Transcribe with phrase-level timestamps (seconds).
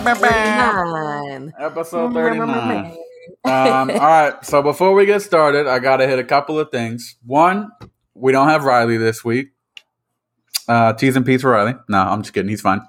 [0.00, 1.52] 39.
[1.58, 2.96] Episode 39.
[3.44, 4.44] um, all right.
[4.44, 7.16] So before we get started, I got to hit a couple of things.
[7.24, 7.70] One,
[8.14, 9.48] we don't have Riley this week.
[10.68, 11.74] Uh, T's and P's for Riley.
[11.88, 12.48] No, I'm just kidding.
[12.48, 12.82] He's fine.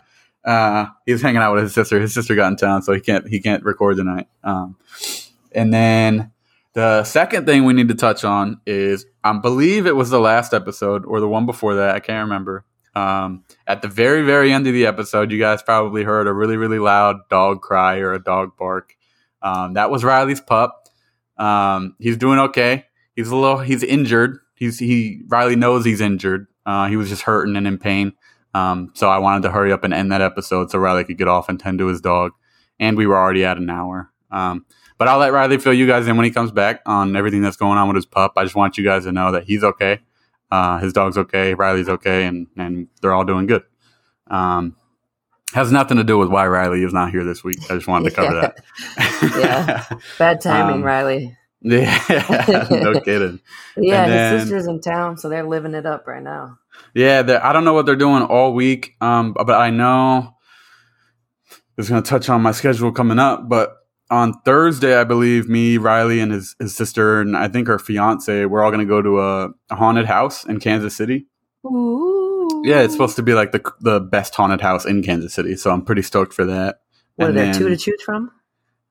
[0.44, 2.00] Uh, he's hanging out with his sister.
[2.00, 4.28] His sister got in town, so he can't he can't record tonight.
[4.44, 4.78] Um,
[5.52, 6.32] and then
[6.74, 10.54] the second thing we need to touch on is I believe it was the last
[10.54, 11.96] episode or the one before that.
[11.96, 12.66] I can't remember.
[12.96, 16.58] Um, at the very very end of the episode, you guys probably heard a really
[16.58, 18.96] really loud dog cry or a dog bark.
[19.42, 20.88] Um, that was Riley's pup.
[21.38, 22.86] Um, he's doing okay.
[23.16, 24.40] He's a little he's injured.
[24.56, 26.48] He's he Riley knows he's injured.
[26.66, 28.14] Uh, he was just hurting and in pain.
[28.54, 31.28] Um, so I wanted to hurry up and end that episode so Riley could get
[31.28, 32.32] off and tend to his dog.
[32.80, 34.12] And we were already at an hour.
[34.32, 34.66] Um,
[34.98, 37.58] but I'll let Riley fill you guys in when he comes back on everything that's
[37.58, 38.34] going on with his pup.
[38.36, 40.02] I just want you guys to know that he's okay.
[40.52, 41.54] Uh, his dog's okay.
[41.54, 42.26] Riley's okay.
[42.26, 43.64] And, and they're all doing good.
[44.30, 44.76] Um,
[45.54, 47.58] has nothing to do with why Riley is not here this week.
[47.70, 48.42] I just wanted to cover Yeah.
[48.42, 49.90] that.
[49.92, 49.98] Yeah.
[50.18, 51.36] Bad timing, Um, Riley.
[51.62, 53.42] yeah, no kidding.
[53.76, 56.58] Yeah, and his then- sister's in town, so they're living it up right now.
[56.94, 60.36] Yeah, I don't know what they're doing all week, um, but I know
[61.78, 63.50] it's going to touch on my schedule coming up.
[63.50, 63.76] But
[64.12, 68.46] on Thursday, I believe me, Riley, and his, his sister, and I think her fiance,
[68.46, 71.28] we're all going to go to a, a haunted house in Kansas City.
[71.66, 72.62] Ooh.
[72.66, 75.72] Yeah, it's supposed to be like the the best haunted house in Kansas City, so
[75.72, 76.82] I'm pretty stoked for that.
[77.16, 78.32] What are And there two to choose from?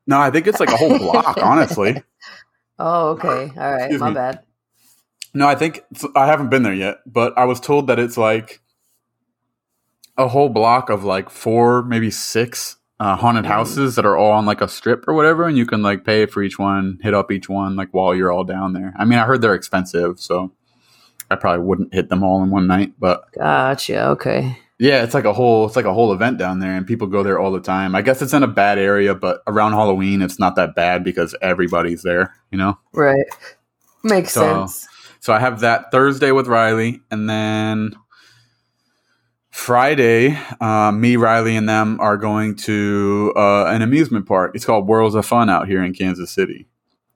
[0.07, 2.03] No, I think it's like a whole block, honestly.
[2.79, 3.53] Oh, okay.
[3.57, 3.83] All right.
[3.87, 4.15] Excuse My me.
[4.15, 4.41] bad.
[5.35, 5.83] No, I think
[6.17, 8.61] I haven't been there yet, but I was told that it's like
[10.17, 14.45] a whole block of like four, maybe six uh, haunted houses that are all on
[14.47, 17.31] like a strip or whatever, and you can like pay for each one, hit up
[17.31, 18.93] each one like while you're all down there.
[18.99, 20.53] I mean, I heard they're expensive, so
[21.31, 24.07] I probably wouldn't hit them all in one night, but Gotcha.
[24.09, 24.59] Okay.
[24.79, 27.23] yeah, it's like a whole it's like a whole event down there, and people go
[27.23, 27.95] there all the time.
[27.95, 31.35] I guess it's in a bad area, but around Halloween, it's not that bad because
[31.41, 32.79] everybody's there, you know.
[32.93, 33.27] Right.
[34.03, 34.89] Makes So- sense.
[35.21, 37.91] So I have that Thursday with Riley, and then
[39.59, 44.53] Friday, uh, me, Riley, and them are going to uh, an amusement park.
[44.55, 46.69] It's called Worlds of Fun out here in Kansas City,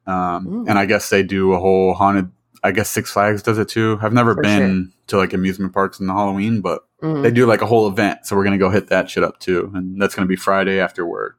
[0.08, 2.30] um, and I guess they do a whole haunted.
[2.64, 3.96] I guess Six Flags does it too.
[4.02, 7.22] I've never For been to like amusement parks in the Halloween, but Mm.
[7.22, 8.26] they do like a whole event.
[8.26, 11.06] So we're gonna go hit that shit up too, and that's gonna be Friday after
[11.06, 11.38] work.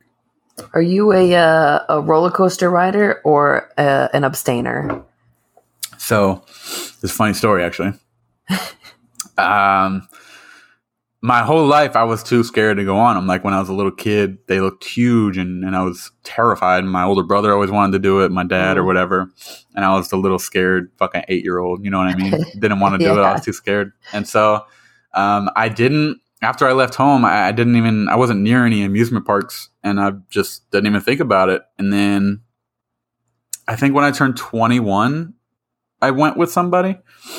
[0.74, 5.03] Are you a uh, a roller coaster rider or uh, an abstainer?
[5.97, 6.44] So,
[7.02, 7.94] this a funny story actually.
[9.38, 10.08] um,
[11.25, 13.28] my whole life I was too scared to go on them.
[13.28, 16.84] Like when I was a little kid, they looked huge, and, and I was terrified.
[16.84, 18.88] And my older brother always wanted to do it, my dad or Mm.
[18.88, 19.31] whatever,
[19.73, 21.84] and I was the little scared fucking eight year old.
[21.85, 22.34] You know what I mean?
[22.59, 23.23] Didn't want to do it.
[23.23, 24.66] I was too scared, and so
[25.13, 26.19] um, I didn't.
[26.41, 28.09] After I left home, I, I didn't even.
[28.09, 31.61] I wasn't near any amusement parks, and I just didn't even think about it.
[31.79, 32.41] And then
[33.66, 35.35] I think when I turned twenty one,
[36.01, 36.97] I went with somebody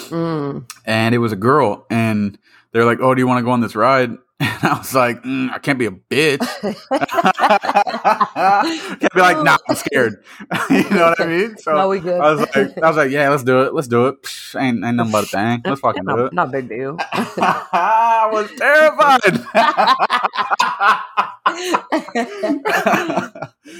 [0.09, 0.65] Mm.
[0.87, 2.39] and it was a girl and
[2.75, 5.23] they're like, "Oh, do you want to go on this ride?" And I was like,
[5.23, 6.41] mm, "I can't be a bitch."
[9.01, 10.25] can't be like, "Nah, I'm scared."
[10.71, 11.57] you know what I mean?
[11.57, 12.21] So no, we good.
[12.21, 13.73] I was like, "I was like, yeah, let's do it.
[13.73, 14.21] Let's do it.
[14.23, 15.63] Psh, ain't ain't nothing but a thing.
[15.65, 16.97] Let's fucking do it." not big deal.
[17.01, 19.47] I was terrified.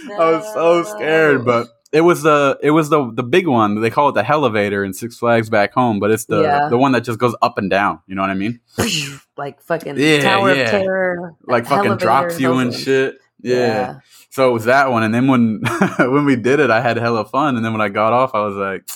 [0.07, 3.81] I was so scared, but it was the it was the the big one.
[3.81, 6.69] They call it the elevator in Six Flags back home, but it's the Yeah.
[6.69, 8.01] the one that just goes up and down.
[8.07, 8.61] You know what I mean?
[9.37, 10.63] like fucking Yeah, Tower yeah.
[10.63, 12.81] of Terror, Like fucking drops you and ones.
[12.83, 13.19] shit.
[13.41, 14.01] Yeah.
[14.31, 15.63] So it was that one, and then when
[15.99, 18.41] when we did it, I had hella fun, and then when I got off, I
[18.45, 18.89] was like,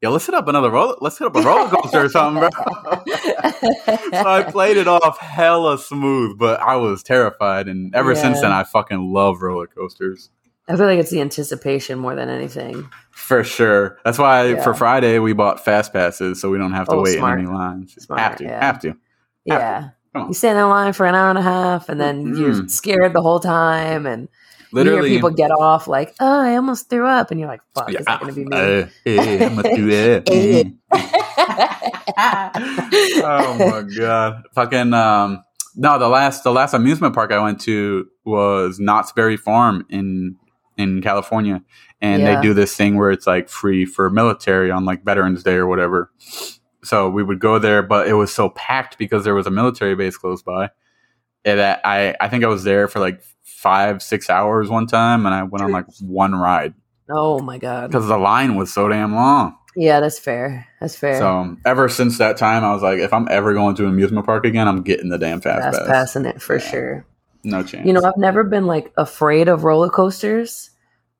[0.00, 0.94] "Yo, let's hit up another roller.
[1.00, 5.78] Let's hit up a roller coaster or something, bro." so I played it off hella
[5.78, 10.30] smooth, but I was terrified, and ever since then, I fucking love roller coasters.
[10.68, 12.88] I feel like it's the anticipation more than anything.
[13.10, 13.98] For sure.
[14.04, 14.62] That's why Yeah.
[14.62, 17.40] for Friday we bought fast passes so we don't have to Oh, wait smart.
[17.40, 17.94] in any lines.
[17.98, 18.44] Smart, have to.
[18.44, 18.64] yeah.
[18.64, 18.94] Have to.
[19.44, 19.88] Yeah.
[20.12, 20.28] Come on.
[20.28, 22.70] You stand in line for an hour and a half and then you're Mhm.
[22.70, 24.28] scared the whole time and
[24.72, 25.10] Literally.
[25.10, 27.30] people get off like, oh, I almost threw up.
[27.30, 28.56] And you're like, fuck, yeah, is that going to be me?
[28.56, 30.26] uh, hey, I'm gonna do that.
[30.92, 32.12] Mm.
[32.16, 34.42] oh my god.
[34.54, 35.42] Fucking um
[35.74, 40.36] no, the last the last amusement park I went to was Knott's Berry Farm in
[40.76, 41.62] in California.
[42.00, 42.36] And Yeah.
[42.36, 45.66] they do this thing where it's like free for military on like Veterans Day or
[45.66, 46.10] whatever.
[46.84, 49.94] So we would go there, but it was so packed because there was a military
[49.94, 50.70] base close by.
[51.44, 55.26] And that I I think I was there for like five six hours one time,
[55.26, 56.74] and I went on like one ride
[57.10, 57.90] oh my God.
[57.90, 59.56] because the line was so damn long.
[59.74, 60.66] Yeah, that's fair.
[60.80, 61.18] That's fair.
[61.18, 64.26] So ever since that time, I was like, if I'm ever going to an amusement
[64.26, 65.88] park again, I'm getting the damn fast, Fast pass.
[65.88, 66.60] passing it for Yeah.
[66.70, 67.06] sure.
[67.44, 67.86] No chance.
[67.86, 70.70] You know, I've never been like afraid of roller coasters.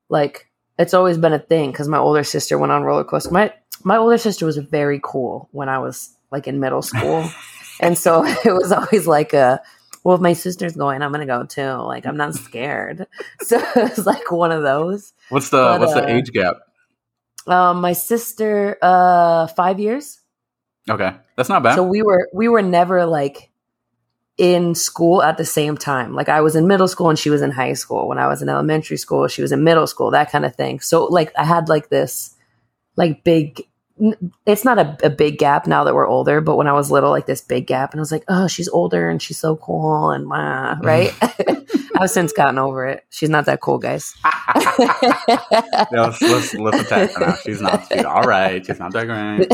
[0.09, 0.49] Like
[0.79, 3.31] it's always been a thing because my older sister went on roller coaster.
[3.31, 3.53] My
[3.85, 7.29] my older sister was very cool when I was like in middle school,
[7.81, 9.61] and so it was always like a
[10.05, 11.73] well, if my sister's going, I'm gonna go too.
[11.83, 13.07] Like I'm not scared.
[13.43, 15.13] So it was like one of those.
[15.29, 16.59] what's the but, what's uh, the age gap?
[17.47, 20.21] Um, my sister, uh, five years.
[20.89, 21.75] Okay, that's not bad.
[21.75, 23.51] So we were we were never like
[24.39, 26.15] in school at the same time.
[26.15, 28.09] Like I was in middle school and she was in high school.
[28.09, 30.11] When I was in elementary school, she was in middle school.
[30.11, 30.81] That kind of thing.
[30.81, 32.35] So like I had like this
[32.97, 33.67] like big.
[34.47, 37.11] It's not a, a big gap now that we're older, but when I was little,
[37.11, 40.11] like this big gap, and I was like, "Oh, she's older and she's so cool,"
[40.11, 40.85] and wow, mm.
[40.85, 41.15] right?
[41.97, 43.05] I've since gotten over it.
[43.11, 44.15] She's not that cool, guys.
[45.93, 47.35] Yeah, let's, let's, let's attack her now.
[47.45, 47.87] She's not.
[47.93, 48.65] She's all right.
[48.65, 49.49] She's not that great.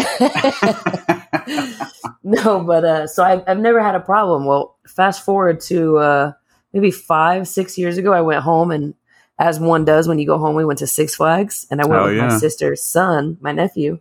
[2.44, 4.44] no, but uh, so I've, I've never had a problem.
[4.44, 6.32] Well, fast forward to uh,
[6.74, 8.92] maybe five, six years ago, I went home, and
[9.38, 12.02] as one does when you go home, we went to Six Flags, and I went
[12.02, 12.28] Oh, with yeah.
[12.28, 14.00] my sister's son, my nephew.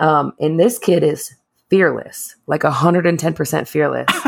[0.00, 1.34] Um, and this kid is
[1.68, 4.06] fearless, like 110% fearless.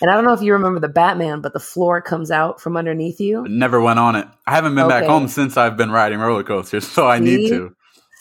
[0.00, 2.78] and I don't know if you remember the Batman, but the floor comes out from
[2.78, 3.46] underneath you.
[3.46, 4.26] Never went on it.
[4.46, 7.74] I haven't been back home since I've been riding roller coasters, so I need to.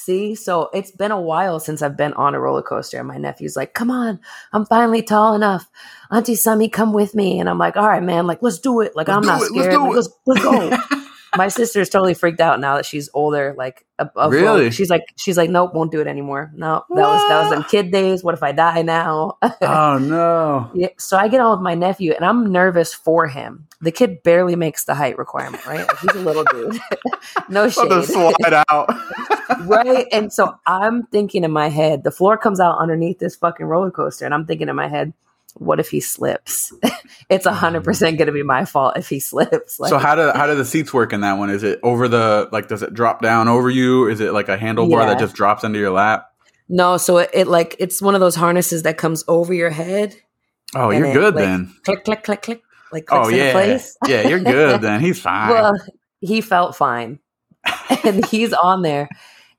[0.07, 3.18] See, so it's been a while since I've been on a roller coaster, and my
[3.18, 4.21] nephew's like, "Come on,
[4.54, 5.69] I'm finally tall enough,
[6.09, 8.95] Auntie Sammy, come with me." And I'm like, "All right, man, like let's do it.
[8.95, 9.81] Like Let's I'm not it, let's scared.
[9.81, 10.98] Like, it." let's let's go."
[11.35, 13.53] my sister's totally freaked out now that she's older.
[13.57, 14.69] Like, of Really?
[14.71, 16.51] she's like, she's like, "Nope, won't do it anymore.
[16.56, 18.24] No, that was that was them kid days.
[18.24, 20.69] What if I die now?" oh no!
[20.74, 23.68] Yeah, so I get on with my nephew, and I'm nervous for him.
[23.81, 25.88] The kid barely makes the height requirement, right?
[25.88, 26.79] Like, he's a little dude.
[27.50, 28.89] no Let shade slide out.
[29.65, 30.07] right?
[30.12, 33.91] And so I'm thinking in my head, the floor comes out underneath this fucking roller
[33.91, 35.13] coaster, and I'm thinking in my head,
[35.59, 36.74] what if he slips?
[37.30, 37.57] it's a mm-hmm.
[37.57, 39.80] hundred percent gonna be my fault if he slips.
[39.80, 41.50] Like, so how do how do the seats work in that one?
[41.50, 42.68] Is it over the like?
[42.68, 44.07] Does it drop down over you?
[44.07, 46.31] Is it like a handlebar that just drops into your lap?
[46.69, 50.15] no, so it, it like it's one of those harnesses that comes over your head.
[50.75, 51.74] Oh, you're it, good like, then.
[51.83, 52.62] Click, click, click, click.
[52.92, 53.98] Like Oh yeah, place.
[54.07, 55.01] yeah, you're good then.
[55.01, 55.50] He's fine.
[55.50, 55.75] Well,
[56.21, 57.19] he felt fine,
[58.06, 59.09] and he's on there,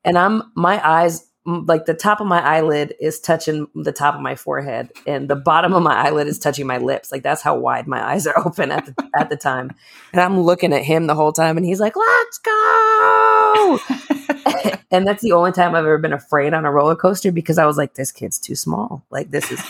[0.04, 4.20] and I'm my eyes like the top of my eyelid is touching the top of
[4.20, 7.10] my forehead, and the bottom of my eyelid is touching my lips.
[7.10, 9.70] Like that's how wide my eyes are open at the at the time,
[10.12, 13.78] and I'm looking at him the whole time, and he's like, "Let's go!"
[14.90, 17.64] and that's the only time I've ever been afraid on a roller coaster because I
[17.64, 19.06] was like, "This kid's too small.
[19.10, 19.62] Like this is."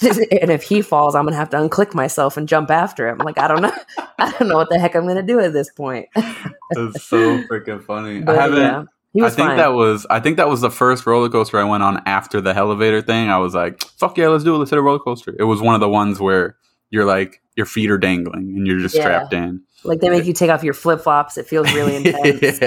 [0.02, 3.18] and if he falls, I'm gonna have to unclick myself and jump after him.
[3.18, 3.72] Like I don't know,
[4.18, 6.08] I don't know what the heck I'm gonna do at this point.
[6.14, 8.20] That's so freaking funny.
[8.20, 8.58] But I haven't.
[8.58, 9.56] yeah, he I think fine.
[9.56, 12.54] that was I think that was the first roller coaster I went on after the
[12.54, 13.28] elevator thing.
[13.30, 14.58] I was like, "Fuck yeah, let's do it.
[14.58, 16.56] Let's hit a roller coaster." It was one of the ones where
[16.90, 19.02] you're like your feet are dangling and you're just Yeah.
[19.02, 19.62] strapped in.
[19.84, 21.36] like they make you take off your flip flops.
[21.38, 22.58] It feels really intense.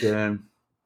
[0.00, 0.44] Damn.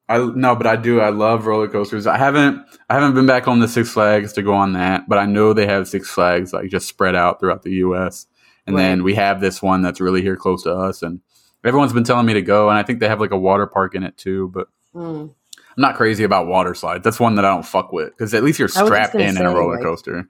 [0.08, 1.00] I no, but I do.
[1.00, 2.06] I love roller coasters.
[2.06, 5.18] I haven't I haven't been back on the Six Flags to go on that, but
[5.18, 8.26] I know they have Six Flags like just spread out throughout the U.S.
[8.66, 11.20] And then we have this one that's really here close to us, and
[11.64, 12.68] everyone's been telling me to go.
[12.68, 15.32] And I think they have like a water park in it too, but Mm.
[15.54, 17.02] I'm not crazy about water slides.
[17.02, 19.14] That's one that I don't fuck with because at least you're I was just strapped
[19.14, 20.28] in in a roller like- coaster.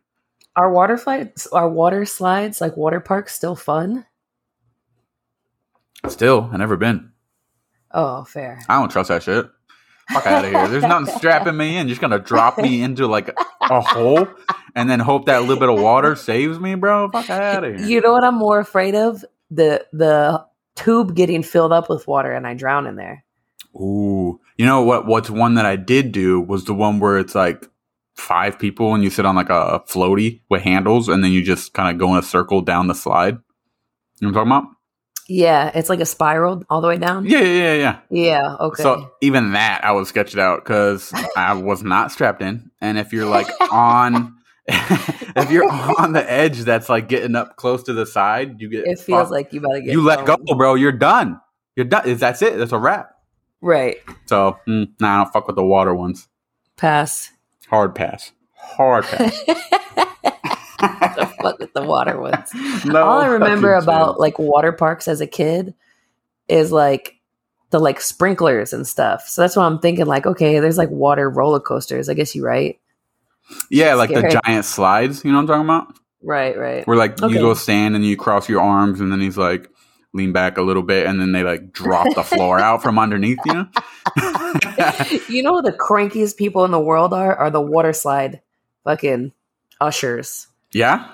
[0.54, 4.04] Are water slides, are water slides like water parks still fun?
[6.08, 7.12] Still, I never been.
[7.90, 8.60] Oh, fair.
[8.68, 9.46] I don't trust that shit.
[10.12, 10.68] Fuck out of here.
[10.68, 11.86] There's nothing strapping me in.
[11.86, 14.26] You're just gonna drop me into like a hole
[14.74, 17.10] and then hope that little bit of water saves me, bro.
[17.10, 17.86] Fuck out of here.
[17.86, 19.24] You know what I'm more afraid of?
[19.50, 20.44] The the
[20.76, 23.24] tube getting filled up with water and I drown in there.
[23.74, 24.40] Ooh.
[24.56, 27.66] You know what what's one that I did do was the one where it's like
[28.14, 31.72] five people and you sit on like a floaty with handles and then you just
[31.72, 33.34] kind of go in a circle down the slide.
[34.20, 34.76] You know what I'm talking about?
[35.28, 37.26] Yeah, it's like a spiral all the way down.
[37.26, 37.98] Yeah, yeah, yeah, yeah.
[38.10, 38.82] Yeah, okay.
[38.82, 42.70] So even that, I was sketched out because I was not strapped in.
[42.80, 44.36] And if you're like on,
[44.68, 48.86] if you're on the edge, that's like getting up close to the side, you get
[48.86, 49.30] it feels fucked.
[49.32, 50.74] like you better get you let go, bro.
[50.74, 51.40] You're done.
[51.74, 52.08] You're done.
[52.08, 52.56] Is That's it.
[52.58, 53.12] That's a wrap.
[53.60, 53.96] Right.
[54.26, 56.28] So mm, nah, I don't fuck with the water ones.
[56.76, 57.32] Pass.
[57.68, 58.32] Hard pass.
[58.54, 59.44] Hard pass.
[60.82, 62.50] the fuck with the water ones.
[62.84, 65.74] No All I remember about like water parks as a kid
[66.48, 67.16] is like
[67.70, 69.26] the like sprinklers and stuff.
[69.28, 72.08] So that's why I'm thinking like, okay, there's like water roller coasters.
[72.08, 72.78] I guess you're right.
[73.70, 74.30] Yeah, like scary.
[74.32, 75.24] the giant slides.
[75.24, 75.98] You know what I'm talking about?
[76.22, 76.86] Right, right.
[76.86, 77.34] Where like Okay.
[77.34, 79.68] you go stand and you cross your arms, and then he's like
[80.14, 83.38] lean back a little bit, and then they like drop the floor out from underneath
[83.46, 83.66] you.
[85.28, 87.34] you know the crankiest people in the world are?
[87.34, 88.40] Are the water slide
[88.84, 89.32] fucking
[89.80, 90.46] ushers.
[90.72, 91.08] yeah.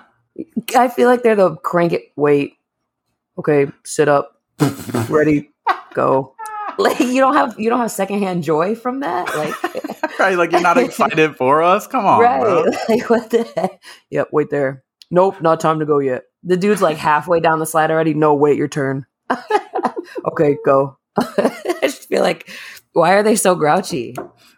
[0.77, 2.13] I feel like they're the crank it.
[2.15, 2.55] Wait,
[3.39, 4.41] okay, sit up,
[5.09, 5.51] ready,
[5.95, 6.35] go.
[6.89, 9.27] Like you don't have you don't have secondhand joy from that.
[9.35, 11.89] Like right, like you're not excited for us.
[11.89, 12.41] Come on, right?
[12.41, 12.67] bro.
[12.89, 13.83] Like what the heck?
[14.11, 14.85] Yep, wait there.
[15.11, 16.23] Nope, not time to go yet.
[16.45, 18.15] The dude's like halfway down the slide already.
[18.15, 19.07] No, wait, your turn.
[20.25, 20.99] okay, go.
[21.19, 22.49] I just feel like,
[22.93, 24.15] why are they so grouchy?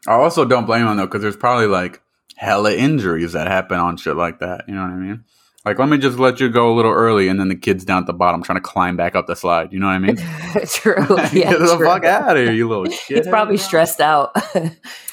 [0.06, 2.02] I also don't blame them though, because there's probably like
[2.36, 4.64] hella injuries that happen on shit like that.
[4.68, 5.24] You know what I mean?
[5.64, 7.98] Like, let me just let you go a little early, and then the kid's down
[8.02, 9.74] at the bottom trying to climb back up the slide.
[9.74, 10.16] You know what I mean?
[10.66, 10.94] true.
[11.32, 11.86] Yeah, Get the true.
[11.86, 13.18] fuck out of here, you little shit.
[13.24, 14.30] He's probably stressed out.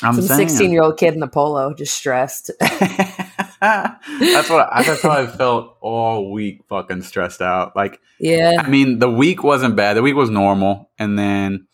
[0.01, 2.51] I'm Some sixteen-year-old kid in the polo, just stressed.
[2.59, 7.75] that's what I, that's how I felt all week, fucking stressed out.
[7.75, 8.53] Like, Yeah.
[8.59, 9.95] I mean, the week wasn't bad.
[9.95, 11.67] The week was normal, and then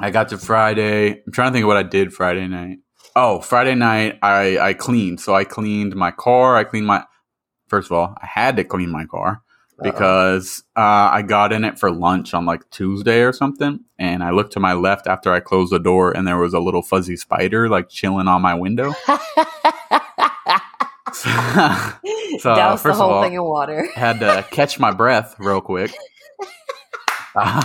[0.00, 1.22] I got to Friday.
[1.26, 2.78] I'm trying to think of what I did Friday night.
[3.14, 5.20] Oh, Friday night I I cleaned.
[5.20, 6.56] So I cleaned my car.
[6.56, 7.04] I cleaned my.
[7.66, 9.42] First of all, I had to clean my car
[9.82, 14.30] because uh, I got in it for lunch on like Tuesday or something, and I
[14.30, 17.16] looked to my left after I closed the door, and there was a little fuzzy
[17.16, 18.94] spider like chilling on my window.
[21.16, 23.88] so Douse the first of whole all, thing in water.
[23.94, 25.92] had to catch my breath real quick.
[27.38, 27.60] Uh,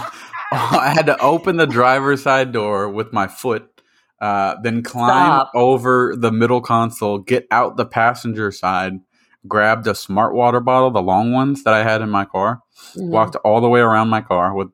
[0.52, 3.82] I had to open the driver's side door with my foot,
[4.20, 5.52] uh, then climb Stop.
[5.56, 9.00] over the middle console, get out the passenger side,
[9.48, 12.62] grabbed a smart water bottle, the long ones that I had in my car,
[12.98, 13.10] Mhm.
[13.10, 14.70] walked all the way around my car with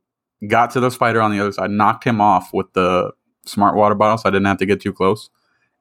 [0.48, 3.12] got to the spider on the other side, knocked him off with the
[3.46, 5.30] smart water bottle so I didn't have to get too close,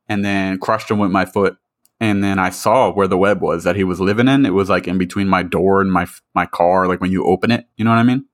[0.08, 1.56] and then crushed him with my foot.
[2.00, 4.44] And then I saw where the web was that he was living in.
[4.46, 7.50] It was like in between my door and my my car, like when you open
[7.50, 7.66] it.
[7.76, 8.24] You know what I mean?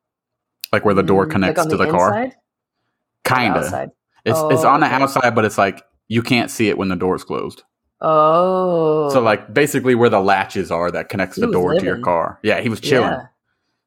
[0.73, 2.09] Like where the door Mm, connects like on to the, car.
[2.15, 2.37] inside or
[3.25, 3.65] Kind of.
[3.65, 3.91] outside?
[4.25, 4.95] It's it's Oh, on the okay.
[4.97, 7.63] outside, but it's like you can't see it when the door's closed.
[8.03, 9.09] Oh.
[9.11, 12.39] So like basically where the latches are that connects He the door to your car.
[12.43, 13.11] Yeah, he was chilling.
[13.11, 13.27] Yeah.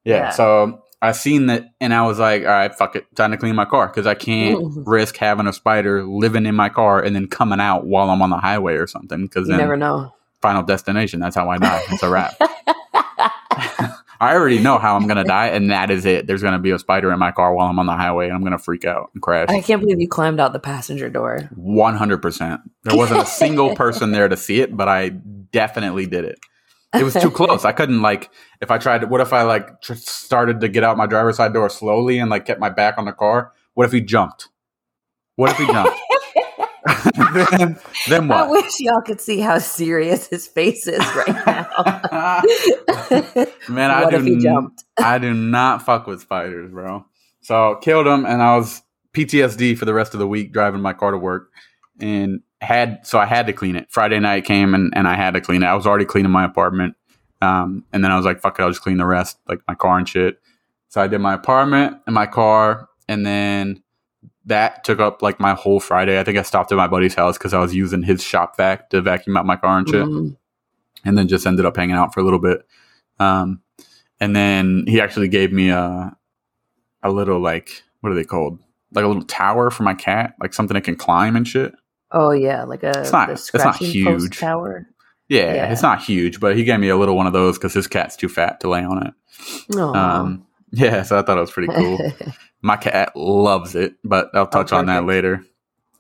[0.05, 0.15] Yeah.
[0.15, 0.29] Yeah.
[0.29, 3.05] So I seen that and I was like, all right, fuck it.
[3.15, 6.69] Time to clean my car because I can't risk having a spider living in my
[6.69, 9.24] car and then coming out while I'm on the highway or something.
[9.24, 10.13] Because never know.
[10.41, 11.84] final destination, that's how I die.
[11.89, 12.39] It's a wrap.
[14.19, 16.27] I already know how I'm going to die and that is it.
[16.27, 18.34] There's going to be a spider in my car while I'm on the highway and
[18.34, 19.48] I'm going to freak out and crash.
[19.50, 21.50] I can't believe you climbed out the passenger door.
[21.57, 22.62] 100%.
[22.84, 26.39] There wasn't a single person there to see it, but I definitely did it.
[26.93, 27.65] It was too close.
[27.65, 28.31] I couldn't like
[28.62, 29.07] if I tried to.
[29.07, 32.29] What if I like tr- started to get out my driver's side door slowly and
[32.29, 33.51] like kept my back on the car?
[33.74, 34.48] What if he jumped?
[35.36, 36.00] What if he jumped?
[37.34, 42.42] then, then I wish y'all could see how serious his face is right now.
[43.70, 44.84] Man, I what do if he jumped?
[45.00, 47.06] I do not fuck with spiders, bro.
[47.42, 50.94] So killed him, and I was PTSD for the rest of the week driving my
[50.94, 51.51] car to work,
[52.00, 53.88] and had so I had to clean it.
[53.89, 55.68] Friday night came, and, and I had to clean it.
[55.68, 56.96] I was already cleaning my apartment,
[57.42, 59.75] um, and then I was like, "Fuck it, I'll just clean the rest, like my
[59.75, 60.39] car and shit."
[60.89, 63.82] So I did my apartment and my car, and then
[64.45, 66.19] that took up like my whole Friday.
[66.19, 68.89] I think I stopped at my buddy's house because I was using his shop vac
[68.91, 70.35] to vacuum out my car and shit Mhm.
[71.03, 72.65] and then just ended up hanging out for a little bit.
[73.19, 73.61] Um,
[74.19, 76.15] and then he actually gave me a
[77.03, 78.59] a little like what are they called?
[78.93, 81.73] Like a little tower for my cat, like something it can climb and shit.
[82.11, 84.39] Oh yeah, like a It's not- it's not huge.
[84.39, 84.87] tower.
[85.27, 85.71] Yeah, Yeah.
[85.71, 88.15] it's not huge, but he gave me a little one of those because his cat's
[88.15, 89.13] too fat to lay on it.
[89.75, 89.93] Aw.
[90.21, 91.97] Um, yeah, so I thought it was pretty cool.
[92.65, 95.45] My cat loves it, but I'll touch on that later.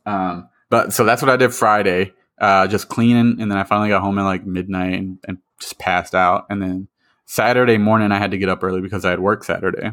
[0.07, 3.89] Um, but so that's what I did Friday, uh, just cleaning, and then I finally
[3.89, 6.47] got home at like midnight and, and just passed out.
[6.49, 6.87] And then
[7.25, 9.91] Saturday morning, I had to get up early because I had work Saturday.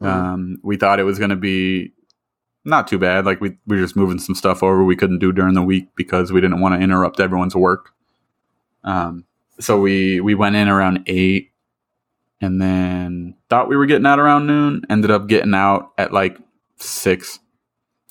[0.00, 0.06] Mhm.
[0.06, 1.92] Um, we thought it was going to be
[2.64, 3.24] not too bad.
[3.24, 5.88] Like we we were just moving some stuff over we couldn't do during the week
[5.94, 7.92] because we didn't want to interrupt everyone's work.
[8.82, 9.24] Um,
[9.60, 11.51] so we we went in around eight,
[12.42, 14.82] and then thought we were getting out around noon.
[14.90, 16.36] Ended up getting out at like
[16.78, 17.38] six.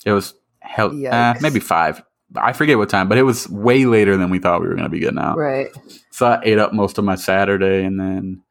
[0.04, 0.94] It was hell, eh,
[1.34, 1.42] Yikes.
[1.42, 2.02] maybe five.
[2.34, 4.84] I forget what time, but it was way later than we thought we were going
[4.86, 5.36] to be getting out.
[5.36, 5.68] right.
[6.10, 8.42] So I ate up most of my Saturday and then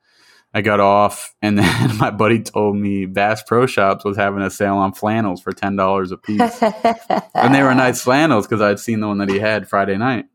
[0.53, 4.51] I got off and then my buddy told me Bass Pro Shops was having a
[4.51, 6.61] sale on flannels for ten dollars a piece.
[7.33, 10.25] and they were nice flannels because I'd seen the one that he had Friday night.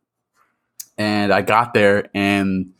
[0.98, 2.72] And I got there and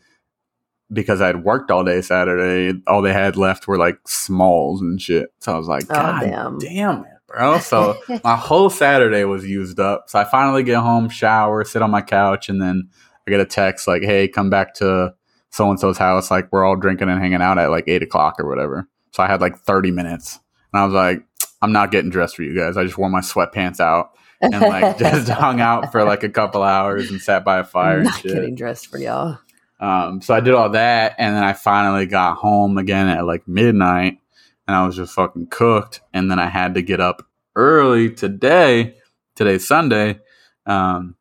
[0.91, 5.29] because I'd worked all day Saturday, all they had left were like smalls and shit.
[5.39, 6.59] So I was like, Oh, God damn.
[6.59, 7.59] damn it, bro.
[7.59, 10.05] So my whole Saturday was used up.
[10.09, 12.89] So I finally get home, shower, sit on my couch, and then
[13.27, 15.13] I get a text like, "Hey, come back to
[15.49, 16.31] so and so's house.
[16.31, 19.27] Like we're all drinking and hanging out at like eight o'clock or whatever." So I
[19.27, 20.39] had like thirty minutes,
[20.71, 21.25] and I was like,
[21.61, 22.77] "I'm not getting dressed for you guys.
[22.77, 26.63] I just wore my sweatpants out and like just hung out for like a couple
[26.63, 29.39] hours and sat by a fire and Not shit." getting dressed for y'all.
[29.79, 33.47] Um, so I did all that, and then I finally got home again at like
[33.47, 34.19] midnight,
[34.67, 36.01] and I was just fucking cooked.
[36.13, 38.95] And then I had to get up early today.
[39.35, 40.19] Today's Sunday,
[40.65, 41.15] um,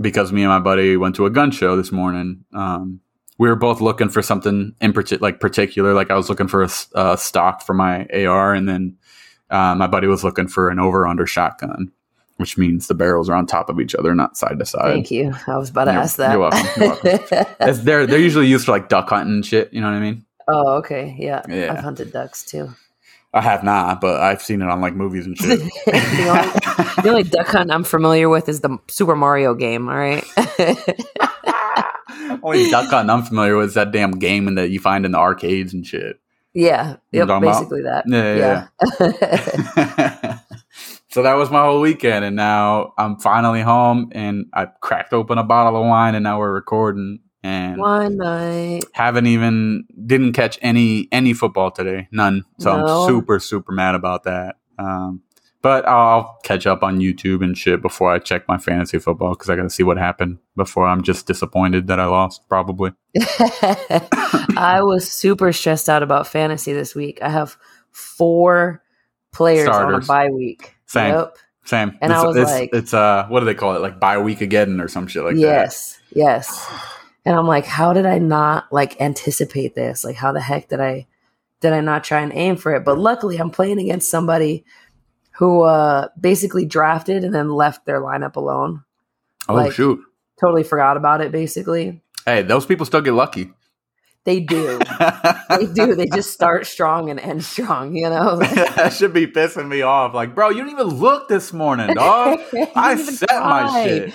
[0.00, 2.44] because me and my buddy went to a gun show this morning.
[2.52, 3.00] Um,
[3.38, 5.94] we were both looking for something in partic- like particular.
[5.94, 6.62] Like I was looking for
[6.94, 8.98] a stock for my AR, and then
[9.50, 11.90] uh, my buddy was looking for an over under shotgun,
[12.38, 14.92] which means the barrels are on top of each other, not side to side.
[14.94, 15.32] Thank you.
[15.46, 16.32] I was about to You're- ask that.
[16.32, 19.72] you're welcome, you're It's- they're they're usually used for like duck hunting and shit.
[19.72, 20.24] You know what I mean?
[20.48, 21.14] oh, okay.
[21.18, 21.42] Yeah.
[21.48, 21.72] Yeah.
[21.74, 22.70] I've hunted ducks too.
[23.34, 25.58] I have not, but I've seen it on like movies and shit.
[25.86, 29.86] the, only, the only duck hunt I'm familiar with is the Super Mario game.
[29.88, 30.24] All right.
[32.42, 35.12] Only duck hunting I'm familiar with is that damn game and that you find in
[35.12, 36.20] the arcades and shit.
[36.54, 36.96] yeah.
[37.12, 37.28] You Yep.
[37.28, 38.04] know what I'm Basically that.
[38.06, 38.68] Yeah,
[39.00, 40.17] yeah,
[41.10, 45.38] so that was my whole weekend, and now I'm finally home, and I cracked open
[45.38, 48.84] a bottle of wine, and now we're recording, and One night.
[48.92, 52.44] haven't even didn't catch any any football today, none.
[52.58, 52.86] So No.
[52.86, 54.56] I'm super super mad about that.
[54.78, 55.22] Um,
[55.60, 59.50] but I'll catch up on YouTube and shit before I check my fantasy football because
[59.50, 62.48] I got to see what happened before I'm just disappointed that I lost.
[62.48, 62.92] Probably.
[64.56, 67.18] I was super stressed out about fantasy this week.
[67.22, 67.56] I have
[67.90, 68.82] four
[69.32, 70.76] players on a bye week.
[70.88, 71.14] Same.
[71.14, 71.36] Yep.
[71.64, 71.98] Same.
[72.00, 73.80] And I it's, was it's, like- it's uh, what do they call it?
[73.82, 75.40] Like bye week again or some shit like that.
[75.40, 76.00] yes.
[76.12, 76.66] Yes.
[77.24, 80.02] And I'm like, how did I not like anticipate this?
[80.04, 81.06] Like, how the heck did I
[81.60, 82.84] did I not try and aim for it?
[82.84, 84.64] But luckily, I'm playing against somebody
[85.32, 88.82] who uh basically drafted and then left their lineup alone.
[89.48, 90.00] Oh Like- shoot!
[90.40, 91.30] Totally forgot about it.
[91.32, 93.52] Basically, Hey, those people still get lucky.
[94.28, 94.78] They do.
[95.48, 95.94] they do.
[95.94, 97.96] They just start strong and end strong.
[97.96, 98.36] You know.
[98.76, 100.12] that should be pissing me off.
[100.12, 102.38] Like, bro, you didn't even look this morning, dog.
[102.76, 104.12] I set my shit.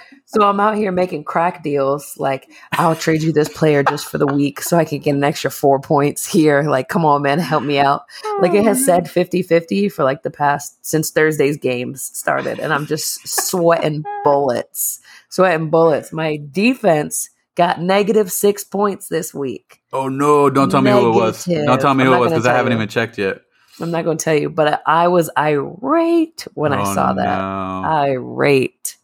[0.24, 2.16] so I'm out here making crack deals.
[2.16, 5.22] Like, I'll trade you this player just for the week so I can get an
[5.22, 6.62] extra four points here.
[6.62, 8.04] Like, come on, man, help me out.
[8.40, 8.84] Like, it has oh.
[8.84, 12.58] said 50 50 for like the past since Thursday's games started.
[12.58, 15.00] And I'm just sweating bullets.
[15.28, 16.10] Sweating bullets.
[16.10, 19.82] My defense got negative six points this week.
[19.92, 20.48] Oh no!
[20.48, 21.44] Don't tell me who it was.
[21.44, 22.78] Don't tell me I'm who it was because I haven't you.
[22.78, 23.42] even checked yet.
[23.80, 27.38] I'm not going to tell you, but I was irate when I Oh, saw that.
[27.38, 27.88] no.
[27.88, 28.96] Irate.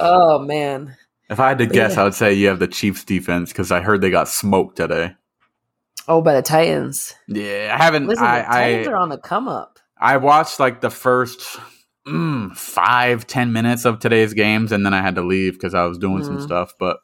[0.00, 0.96] Oh, man.
[1.30, 2.00] if I had to But guess, yeah.
[2.00, 5.14] I would say you have the Chiefs defense because I heard they got smoked today.
[6.06, 7.14] Oh, by the Titans.
[7.28, 8.06] Yeah, I haven't.
[8.06, 9.78] Listen, I, the Titans I are on the come up.
[9.98, 11.58] I watched like the first
[12.06, 15.84] mm, five ten minutes of today's games, and then I had to leave because I
[15.84, 16.42] was doing some Mhm.
[16.42, 16.72] stuff.
[16.78, 16.98] But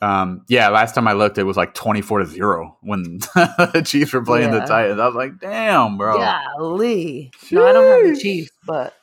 [0.00, 3.82] um, yeah, last time I looked, it was like twenty four to zero when the
[3.84, 5.00] Chiefs were playing the Titans.
[5.00, 6.18] I was like, damn, bro.
[6.18, 7.32] Golly.
[7.50, 8.94] No, I don't have the Chiefs, but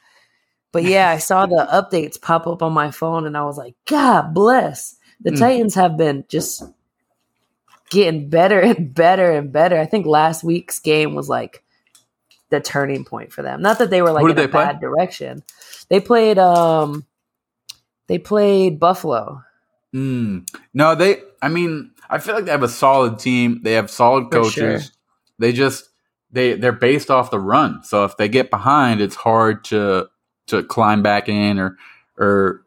[0.72, 3.76] but yeah, I saw the updates pop up on my phone and I was like,
[3.86, 4.98] God bless.
[5.22, 5.40] The Mm.
[5.40, 6.64] Titans have been just
[7.90, 9.78] getting better and better and better.
[9.80, 11.64] I think last week's game was like
[12.50, 13.62] the turning point for them.
[13.62, 14.48] Not that they were like in a play?
[14.48, 15.44] bad direction.
[15.90, 17.06] They played um
[18.08, 19.42] they played Buffalo.
[19.94, 20.48] Mm.
[20.74, 21.22] No, they.
[21.42, 23.62] I mean, I feel like they have a solid team.
[23.64, 24.54] They have solid coaches.
[24.54, 24.80] sure.
[25.40, 25.90] They just
[26.32, 27.84] they they're based off the run.
[27.84, 30.08] So if they get behind, it's hard to
[30.48, 31.78] to climb back in or
[32.18, 32.62] or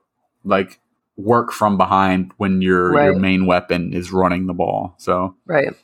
[0.45, 0.81] like
[1.17, 4.95] work from behind when your your main weapon is running the ball.
[4.99, 5.75] So Right.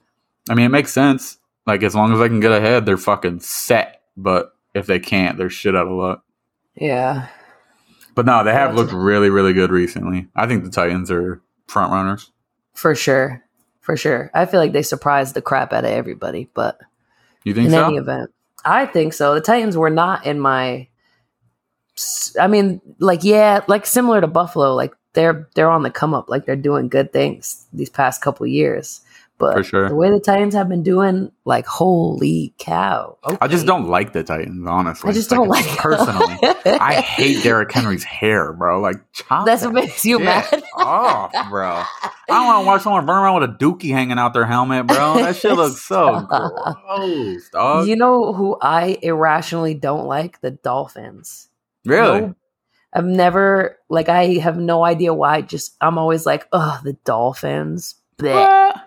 [0.49, 1.39] I mean, it makes sense.
[1.67, 4.03] Like as long as they can get ahead, they're fucking set.
[4.17, 6.25] But if they can't, they're shit out of luck.
[6.77, 7.29] Yeah.
[8.15, 10.29] But no, they have looked really, really good recently.
[10.37, 12.31] I think the Titans are front runners.
[12.75, 13.43] For sure.
[13.81, 14.31] For sure.
[14.35, 16.79] I feel like they surprised the crap out of everybody, but
[17.45, 17.87] You think in so?
[17.87, 18.31] any event.
[18.65, 19.35] I think so.
[19.35, 20.89] The Titans were not in my.
[22.41, 26.29] I mean, like yeah, like similar to Buffalo, like they're they're on the come up,
[26.29, 29.01] like they're doing good things these past couple years.
[29.37, 29.89] But For sure.
[29.89, 33.19] the way the Titans have been doing, like holy cow!
[33.41, 35.11] I just don't like the Titans, honestly.
[35.11, 36.39] I just don't like personally.
[36.65, 38.81] I hate Derrick Henry's hair, bro.
[38.81, 38.97] Like,
[39.29, 40.63] That's that what makes you mad.
[40.77, 41.67] off, bro.
[41.69, 41.87] I
[42.29, 45.15] don't want to watch someone run around with a dookie hanging out their helmet, bro.
[45.17, 47.89] That shit looks so gross, dog.
[47.89, 50.41] You know who I irrationally don't like?
[50.43, 51.49] The Dolphins.
[51.85, 52.21] really?
[52.21, 52.35] No,
[52.93, 55.43] I've never like I have no idea why.
[55.43, 57.97] Just I'm always like, oh, the Dolphins.
[58.17, 58.81] Bleh.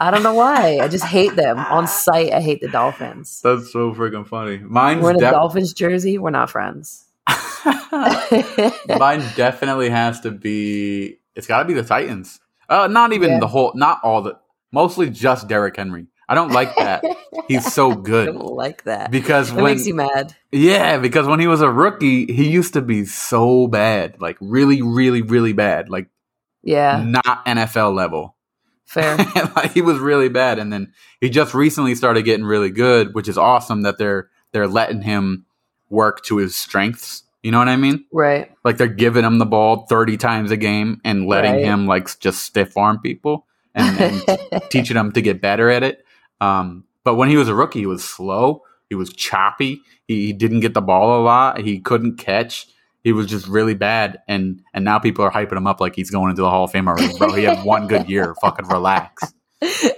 [0.00, 0.78] I don't know why.
[0.80, 2.32] I just hate them on sight.
[2.32, 3.40] I hate the Dolphins.
[3.42, 4.58] That's so freaking funny.
[4.58, 6.18] Mine's We're in a def- Dolphins jersey.
[6.18, 7.04] We're not friends.
[7.92, 11.18] Mine definitely has to be.
[11.34, 12.40] It's got to be the Titans.
[12.68, 13.40] Uh, not even Yeah.
[13.40, 13.72] the whole.
[13.74, 14.38] Not all the.
[14.72, 16.06] Mostly just Derrick Henry.
[16.28, 17.04] I don't like that.
[17.48, 18.28] He's so good.
[18.30, 19.10] I don't like that.
[19.10, 20.34] because It when makes you mad.
[20.50, 24.80] yeah, because when he was a rookie, he used to be so bad, like really,
[24.82, 25.90] really, really bad.
[25.90, 26.08] Like
[26.62, 27.04] Yeah.
[27.06, 28.33] Not NFL level.
[28.84, 29.16] Fair.
[29.56, 33.28] like, he was really bad, and then he just recently started getting really good, which
[33.28, 35.46] is awesome that they're they're letting him
[35.90, 37.22] work to his strengths.
[37.42, 38.04] You know what I mean?
[38.12, 38.50] Right.
[38.64, 41.64] Like they're giving him the ball thirty times a game and letting Right.
[41.64, 46.04] him like just stiff arm people and, and teaching him to get better at it.
[46.40, 48.62] Um, but when he was a rookie, he was slow.
[48.88, 49.82] He was choppy.
[50.08, 51.60] He, he didn't get the ball a lot.
[51.60, 52.66] He couldn't catch.
[53.04, 54.18] He was just really bad.
[54.26, 56.72] And and now people are hyping him up like he's going into the Hall of
[56.72, 57.32] Fame already, bro.
[57.34, 58.34] He had one good year.
[58.40, 59.32] Fucking relax.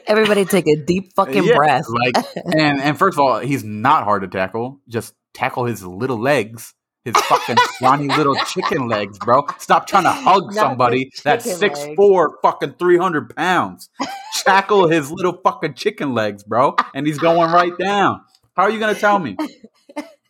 [0.06, 1.86] Everybody take a deep fucking Yeah, breath.
[1.88, 2.16] Like
[2.54, 4.80] and and first of all, he's not hard to tackle.
[4.88, 6.74] Just tackle his little legs.
[7.04, 9.46] His fucking scrawny little chicken legs, bro.
[9.58, 11.94] Stop trying to hug Not somebody that's six legs.
[11.96, 13.88] four, fucking three hundred pounds.
[14.42, 18.22] Tackle his little fucking chicken legs, bro, and he's going right down.
[18.56, 19.36] How are you gonna tell me?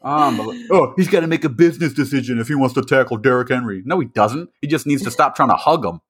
[0.06, 3.48] Um, oh, he's got to make a business decision if he wants to tackle Derrick
[3.48, 3.82] Henry.
[3.84, 4.50] No, he doesn't.
[4.60, 6.00] He just needs to stop trying to hug him.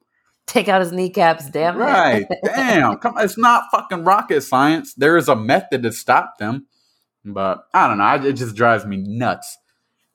[0.46, 1.78] Take out his kneecaps, damn it.
[1.84, 2.26] Right.
[2.44, 2.96] Damn.
[3.00, 3.24] Come on.
[3.24, 4.94] It's not fucking rocket science.
[4.94, 6.66] There is a method to stop them.
[7.24, 8.04] But I don't know.
[8.04, 9.56] I- It just drives me nuts.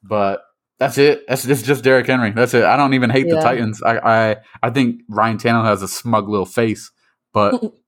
[0.03, 0.41] But
[0.79, 1.23] that's it.
[1.27, 2.31] That's it's just Derrick Henry.
[2.31, 2.63] That's it.
[2.63, 3.81] I don't even hate the Titans.
[3.83, 3.97] I,
[4.31, 6.91] I I think Ryan Tannehill has a smug little face.
[7.33, 7.61] But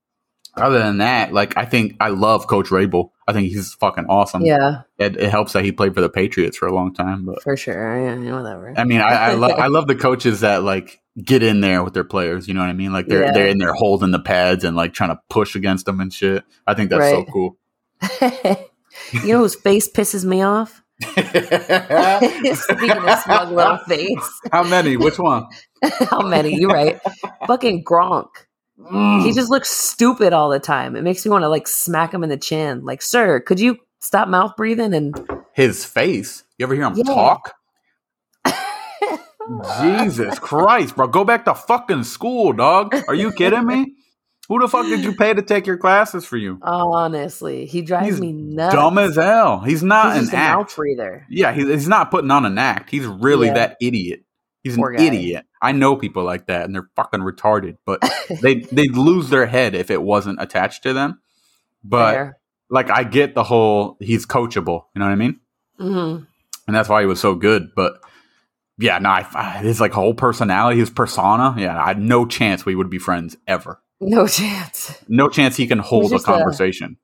[0.56, 3.10] other than that, like I think I love Coach Vrabel.
[3.26, 4.44] I think he's fucking awesome.
[4.44, 7.24] Yeah, It, it helps that he played for the Patriots for a long time.
[7.24, 7.74] But for sure.
[8.04, 8.74] Yeah, yeah, whatever.
[8.76, 11.94] I mean, I, I love I love the coaches that like get in there with
[11.94, 12.46] their players.
[12.48, 12.92] You know what I mean?
[12.92, 13.32] Like they're Yeah.
[13.32, 16.44] they're in there holding the pads and like trying to push against them and shit.
[16.66, 17.56] I think that's so cool.
[19.12, 20.82] you know whose face pisses me off?
[21.02, 24.40] Speaking of smug little face.
[24.52, 24.96] How many?
[24.96, 25.46] Which one?
[26.10, 26.54] How many?
[26.56, 27.00] You're right.
[27.46, 28.28] Fucking Gronk.
[28.76, 29.34] He mm.
[29.34, 30.96] just looks stupid all the time.
[30.96, 32.84] It makes me want to like smack him in the chin.
[32.84, 35.14] Like, sir, could you stop mouth breathing and
[35.52, 36.44] His face.
[36.58, 37.04] You ever hear him Yeah.
[37.04, 37.54] talk?
[39.80, 41.06] Jesus Christ, bro!
[41.06, 42.94] Go back to fucking school, dog.
[43.08, 43.94] Are you kidding me?
[44.48, 46.58] Who the fuck did you pay to take your classes for you?
[46.62, 48.74] honestly, he drives He's me nuts.
[48.74, 49.60] Dumb as hell.
[49.60, 50.76] He's not He's an just a mouth act.
[50.76, 51.26] breather.
[51.30, 52.90] Yeah, he's, he's not putting on an act.
[52.90, 53.54] He's really Yeah.
[53.54, 54.24] that idiot.
[54.62, 55.02] He's an guy.
[55.02, 55.46] idiot.
[55.64, 57.78] I know people like that, and they're fucking retarded.
[57.84, 58.02] But
[58.42, 61.20] they they'd lose their head if it wasn't attached to them.
[61.82, 62.38] But Fair.
[62.70, 64.84] like, I get the whole he's coachable.
[64.94, 65.40] You know what I mean?
[65.80, 66.26] Mhm.
[66.66, 67.70] And that's why he was so good.
[67.74, 68.00] But
[68.78, 71.54] yeah, no, I, I- his like whole personality, his persona.
[71.58, 73.80] Yeah, I had no chance we would be friends ever.
[74.00, 74.96] No chance.
[75.08, 76.96] No chance he can hold a just a- conversation.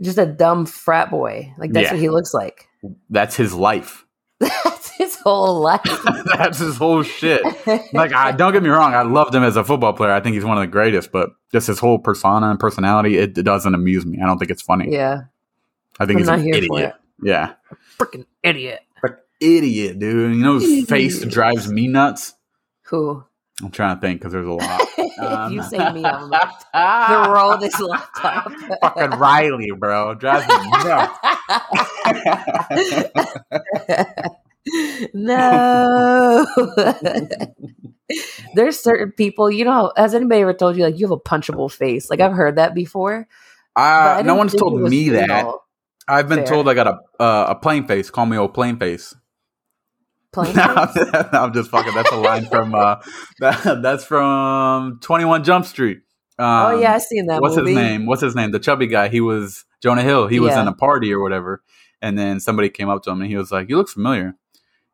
[0.00, 1.52] Just a dumb frat boy.
[1.58, 1.92] Like that's Yeah.
[1.92, 2.66] what he looks like.
[3.10, 4.04] That's his life.
[5.22, 6.04] That's his whole life.
[6.36, 7.42] that's his whole shit.
[7.92, 10.12] like I don't get me wrong, I loved him as a football player.
[10.12, 13.36] I think he's one of the greatest, but just his whole persona and personality, it,
[13.36, 14.18] it doesn't amuse me.
[14.22, 14.92] I don't think it's funny.
[14.92, 15.22] yeah.
[16.00, 16.94] I think I'm he's not an here for idiot.
[17.22, 17.52] Yeah.
[17.98, 18.80] Freaking idiot.
[19.40, 20.36] Idiot, dude.
[20.36, 22.34] You know his face drives me nuts?
[22.84, 23.24] Who?
[23.60, 24.80] I'm trying to think because there's a lot.
[25.18, 26.48] Um, you say me, I'm like,
[27.26, 28.52] throw this laptop.
[28.80, 30.14] Fucking Riley, bro.
[30.14, 30.70] Drives me
[33.88, 34.38] nuts.
[35.14, 36.46] No.
[38.54, 41.70] There's certain people, you know, has anybody ever told you like you have a punchable
[41.72, 42.10] face?
[42.10, 43.26] Like I've heard that before.
[43.74, 45.46] Uh, no one's told me that.
[46.06, 46.46] I've been Fair.
[46.46, 48.10] told I got a uh, a plain face.
[48.10, 49.14] Call me old plain face.
[50.32, 50.64] Plain No?
[51.32, 51.94] I'm just fucking.
[51.94, 52.96] That's a line from uh,
[53.38, 55.98] that, that's from Twenty One Jump Street.
[56.38, 57.70] Um, oh yeah, I seen that what's movie.
[57.70, 58.06] his name?
[58.06, 58.50] What's his name?
[58.50, 59.08] The chubby guy.
[59.08, 60.26] He was Jonah Hill.
[60.26, 60.62] He was Yeah.
[60.62, 61.62] in a party or whatever,
[62.02, 64.34] and then somebody came up to him and he was like, "You look familiar."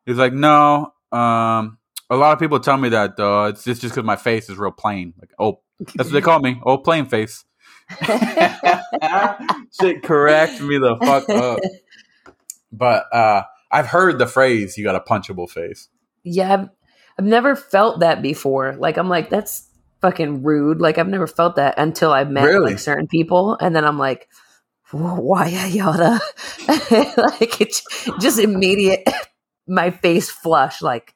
[0.05, 1.77] He was like, "No, um,
[2.09, 3.45] a lot of people tell me that though.
[3.45, 5.13] It's just just because my face is real plain.
[5.19, 7.45] Like, oh, that's what they call me, old plain face."
[9.81, 11.59] Shit, correct me the fuck up.
[12.71, 15.89] But uh, I've heard the phrase "you got a punchable face."
[16.23, 16.69] yeah, I've,
[17.17, 18.75] I've never felt that before.
[18.75, 19.67] Like I'm like, that's
[20.01, 20.79] fucking rude.
[20.81, 22.71] Like I've never felt that until I met Really?
[22.71, 24.29] like certain people, and then I'm like,
[24.91, 26.19] why yada?
[26.67, 27.83] like it's
[28.19, 29.07] just immediate.
[29.69, 30.81] My face flush.
[30.81, 31.15] Like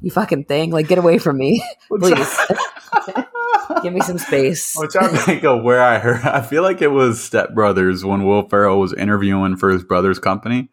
[0.00, 0.70] you fucking thing.
[0.70, 2.38] Like get away from me, please.
[3.82, 4.78] Give me some space.
[4.78, 6.22] I'm trying to think of where I heard.
[6.22, 10.18] I feel like it was Step Brothers when Will Ferrell was interviewing for his brother's
[10.18, 10.68] company,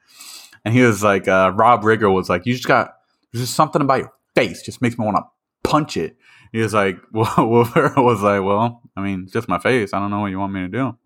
[0.66, 2.96] and he was like, uh, Rob Riggle was like, "You just got
[3.32, 6.18] there's just something about your face just makes me want to punch it."
[6.52, 9.94] He was like, well, Will Ferrell was like, "Well, I mean, it's just my face.
[9.94, 10.98] I don't know what you want me to do."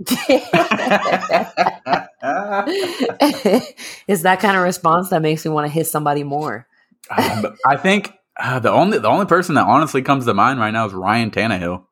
[4.07, 6.67] Is that kind of response that makes me want to hit somebody more?
[7.15, 10.71] Um, I think uh, the only the only person that honestly comes to mind right
[10.71, 11.85] now is Ryan Tannehill.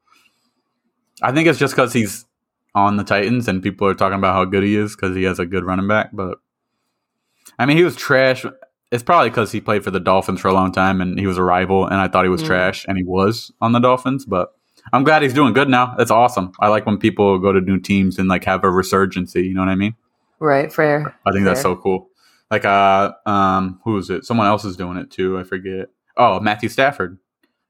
[1.21, 2.25] I think it's just because he's
[2.75, 5.39] on the Titans and people are talking about how good he is because he has
[5.39, 6.09] a good running back.
[6.11, 6.39] But
[7.59, 8.45] I mean, he was trash
[8.91, 11.39] it's probably because he played for the Dolphins for a long time and he was
[11.39, 12.47] a rival, and I thought he was Mm.
[12.47, 14.23] trash, and he was on the Dolphins.
[14.23, 14.49] But
[14.91, 15.95] I'm glad he's doing good now.
[15.97, 16.51] That's awesome.
[16.59, 19.45] I like when people go to new teams and like have a resurgency.
[19.45, 19.95] You know what I mean?
[20.39, 21.17] Right, fair.
[21.25, 22.09] I think that's so cool.
[22.51, 24.25] Like, uh, um, who is it?
[24.25, 25.39] Someone else is doing it too.
[25.39, 25.89] I forget.
[26.17, 27.17] Oh, Matthew Stafford.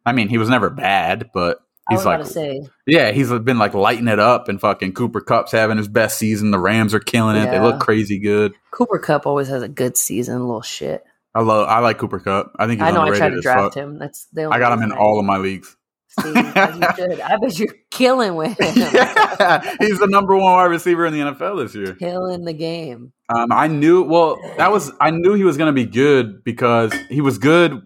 [0.06, 3.12] I mean, he was never bad, but I he's was like, about to say, yeah,
[3.12, 6.52] he's been like lighting it up, and fucking Cooper Kupp's having his best season.
[6.52, 7.50] The Rams are killing it.
[7.52, 8.54] They look crazy good.
[8.72, 11.04] Cooper Kupp always has a good season, little shit.
[11.36, 11.68] I love.
[11.68, 12.54] I like Cooper Kupp.
[12.58, 13.76] I think he's I know I tried to draft fuck.
[13.76, 14.00] him.
[14.00, 14.56] That's the only.
[14.56, 15.76] I got him in all of my leagues.
[16.22, 17.20] See, as you should.
[17.22, 18.76] I bet you're killing with him.
[18.94, 21.96] yeah, he's the number one wide receiver in the NFL this year.
[21.96, 23.14] killing the game.
[23.36, 24.04] Um, I knew.
[24.04, 24.92] Well, that was.
[25.02, 27.82] I knew he was going to be good because he was good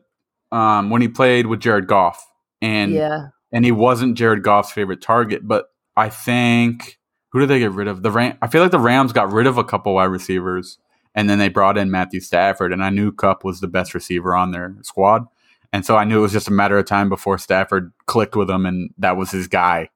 [0.51, 2.25] um, when he played with Jared Goff,
[2.61, 3.27] and yeah.
[3.51, 5.47] and he wasn't Jared Goff's favorite target.
[5.47, 6.97] But I think
[7.31, 8.03] who did they get rid of?
[8.03, 8.37] The Ram.
[8.41, 10.77] I feel like the Rams got rid of a couple wide receivers,
[11.15, 14.35] and then they brought in Matthew Stafford, and I knew Kupp was the best receiver
[14.35, 15.25] on their squad,
[15.73, 18.49] and so I knew it was just a matter of time before Stafford clicked with
[18.49, 19.89] him, and that was his guy.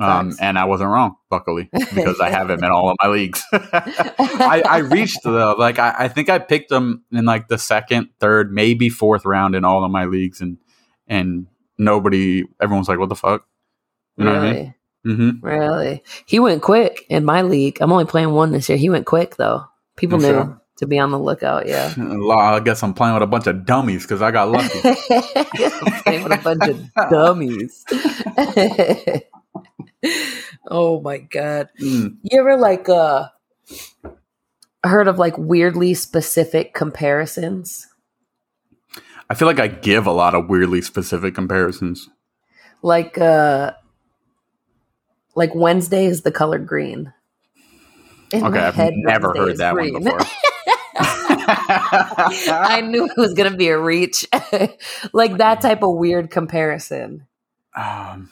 [0.00, 0.40] Um, Facts.
[0.40, 3.44] and I wasn't wrong, luckily, because I have him in all of my leagues.
[3.52, 8.08] I, I reached though, like I, I think I picked him in like the second,
[8.18, 10.58] third, maybe fourth round in all of my leagues, and
[11.06, 11.46] and
[11.78, 13.46] nobody, everyone's like, "What the fuck?"
[14.16, 14.52] You know what I mean?
[14.54, 14.74] really,
[15.06, 15.46] Mm-hmm.
[15.46, 16.02] really.
[16.26, 17.78] He went quick in my league.
[17.80, 18.78] I'm only playing one this year.
[18.78, 19.64] He went quick though.
[19.96, 20.60] People knew sure?
[20.84, 21.66] To be on the lookout.
[21.66, 21.92] Yeah.
[21.98, 24.80] I guess I'm playing with a bunch of dummies because I got lucky.
[26.02, 27.84] playing with a bunch of dummies.
[30.68, 31.68] oh my god.
[31.80, 32.16] Mm.
[32.22, 33.28] You ever like uh
[34.84, 37.86] heard of like weirdly specific comparisons?
[39.30, 42.08] I feel like I give a lot of weirdly specific comparisons.
[42.82, 43.72] Like uh
[45.34, 47.12] like Wednesday is the color green.
[48.32, 49.94] In Okay, I've never Wednesday heard that green.
[49.94, 50.18] one before.
[51.46, 54.26] I knew it was gonna be a reach.
[55.12, 57.26] like that type of weird comparison.
[57.76, 58.30] Um,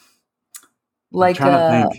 [1.11, 1.89] Like uh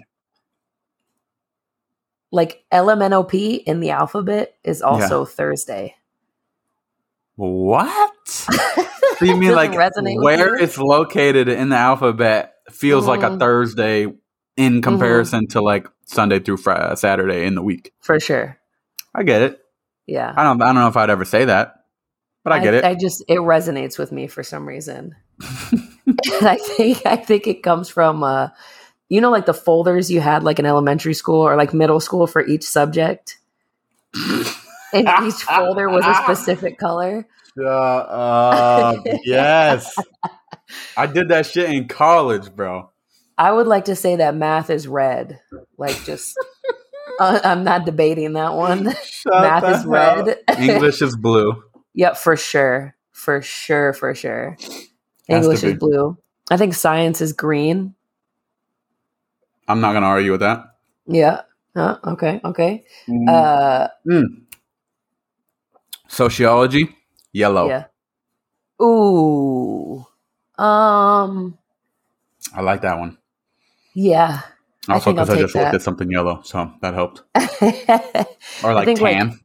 [2.33, 5.95] like LMNOP in the alphabet is also Thursday.
[7.37, 8.49] What?
[9.19, 13.39] So you mean like where it's located in the alphabet feels like a Mhm.
[13.39, 14.13] Thursday
[14.57, 17.93] in comparison to like Sunday through Friday, Saturday in the week.
[18.01, 18.59] For sure.
[19.15, 19.64] I get it.
[20.07, 20.33] Yeah.
[20.37, 20.61] I don't.
[20.63, 21.85] I don't know if I'd ever say that,
[22.43, 22.85] but I get it.
[22.85, 25.15] I just it resonates with me for some reason.
[26.43, 28.49] I think I think it comes from uh
[29.09, 32.27] you know like the folders you had like in elementary school or like middle school
[32.27, 33.39] for each subject.
[34.93, 37.27] And each folder was a specific color.
[37.59, 39.05] Shut up.
[39.25, 39.93] yes.
[40.97, 42.91] I did that shit in college, bro.
[43.37, 45.41] I would like to say that math is red.
[45.77, 46.39] Like just
[47.21, 48.95] uh, I'm not debating that one.
[49.05, 50.39] Shut math is hell- red.
[50.59, 51.63] English is blue.
[51.95, 52.95] Yep, for sure.
[53.13, 54.57] For sure, for sure.
[54.61, 56.19] Has English is blue.
[56.51, 57.95] I think science is green.
[59.69, 60.65] I'm not gonna argue with that.
[61.07, 61.43] Yeah.
[61.75, 62.85] Huh, okay, okay.
[63.09, 63.29] Mm.
[63.29, 64.43] Uh Mm.
[66.09, 66.89] Sociology,
[67.33, 67.69] yellow.
[67.69, 67.85] yeah.
[68.83, 70.07] Ooh.
[70.59, 71.59] Um
[72.55, 73.19] I like that one.
[73.95, 74.43] yeah.
[74.89, 77.23] I Also because I, take just looked at something yellow, so that helped.
[78.65, 79.41] Or like think, like, tan,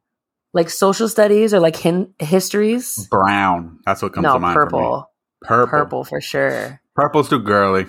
[0.69, 3.07] social studies or like hin- histories?
[3.09, 3.79] brown.
[3.85, 4.69] That's what comes No, to mind for me.
[4.71, 5.09] purple.
[5.41, 5.67] Purple.
[5.71, 6.81] Purple for sure.
[6.95, 7.85] Purple's too girly.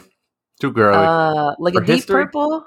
[0.60, 0.96] Too girly.
[1.04, 2.24] Uh like For a deep history?
[2.26, 2.64] purple?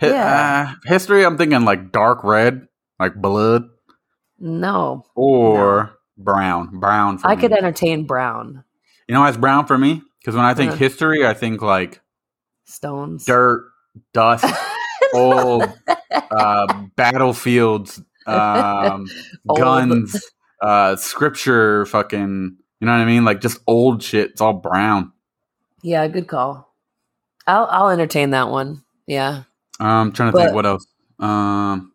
[0.00, 0.74] Hi- yeah.
[0.74, 2.66] uh, history, I'm thinking like dark red,
[2.98, 3.64] like blood,
[4.38, 5.04] No.
[5.14, 6.78] or brown.
[6.80, 7.18] Brown.
[7.18, 7.40] For I me.
[7.40, 8.64] could entertain brown
[9.08, 10.02] You know why it's brown for me?
[10.20, 10.76] Because when I think Uh.
[10.76, 12.00] history, I think like
[12.64, 13.24] stones.
[13.24, 13.64] dirt,
[14.12, 14.44] dust,
[15.14, 15.64] old
[16.10, 19.06] uh, battlefields, um,
[19.48, 19.58] Old.
[19.58, 20.20] guns,
[20.62, 22.56] uh, scripture, fucking.
[22.80, 23.24] You know what I mean?
[23.24, 24.30] Like just old shit.
[24.30, 25.12] It's all brown.
[25.82, 26.72] Yeah, good call.
[27.46, 28.82] I'll I'll entertain that one.
[29.06, 29.44] Yeah.
[29.80, 30.86] Um, trying to But- think what else.
[31.18, 31.92] Um,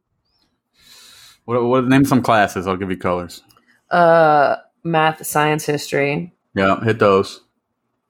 [1.46, 2.68] what, what name some classes?
[2.68, 3.44] I'll give you colors.
[3.90, 6.34] Uh math, science, history.
[6.56, 7.42] Yeah, hit those.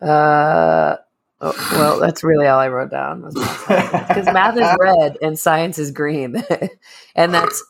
[0.01, 0.97] Uh
[1.41, 3.21] oh, well, that's really all I wrote down.
[3.23, 6.43] Because math is red and science is green.
[7.15, 7.63] and that's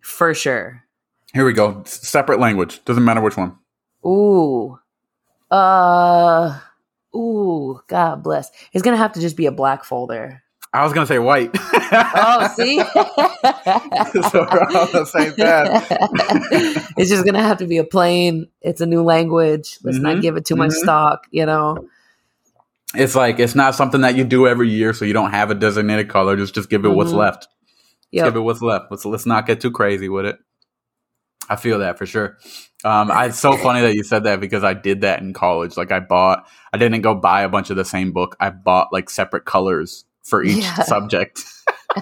[0.00, 0.82] for sure.
[1.32, 1.82] Here we go.
[1.84, 2.84] Separate language.
[2.84, 3.56] Doesn't matter which one.
[4.06, 4.78] Ooh.
[5.50, 6.58] Uh
[7.14, 8.50] ooh, God bless.
[8.72, 10.42] It's gonna have to just be a black folder.
[10.72, 11.50] I was gonna say white.
[11.54, 12.78] Oh, see?
[12.78, 15.86] so we're on the same path.
[16.96, 18.48] it's just gonna have to be a plain.
[18.60, 19.78] It's a new language.
[19.84, 20.82] Let's not Mhm, give it too much mhm.
[20.82, 21.26] stock.
[21.30, 21.88] You know.
[22.96, 25.54] It's like it's not something that you do every year, so you don't have a
[25.54, 26.36] designated color.
[26.36, 27.16] Just just give it what's Mhm.
[27.18, 27.48] left.
[28.12, 28.24] Yep.
[28.26, 28.86] Give it what's left.
[28.90, 30.38] Let's let's not get too crazy with it.
[31.48, 32.38] I feel that for sure.
[32.84, 35.76] Um, I, it's so funny that you said that because I did that in college.
[35.76, 38.36] Like I bought, I didn't go buy a bunch of the same book.
[38.40, 40.74] I bought like separate colors for each Yeah.
[40.84, 41.42] subject.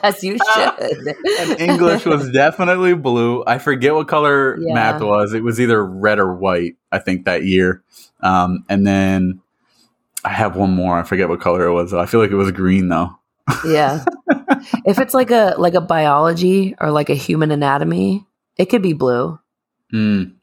[0.03, 1.17] As you should.
[1.41, 3.43] And English was definitely blue.
[3.47, 4.75] I forget what color Yeah.
[4.75, 5.35] math was.
[5.35, 7.83] It was either red or white, I think, that year.
[8.21, 9.41] Um, and then
[10.25, 10.99] I have one more.
[10.99, 11.93] I forget what color it was.
[11.93, 13.11] I feel like it was green though.
[13.67, 14.05] yeah.
[14.85, 18.25] If it's like a like a biology or like a human anatomy,
[18.57, 19.39] it could be blue.
[19.93, 20.37] Mm.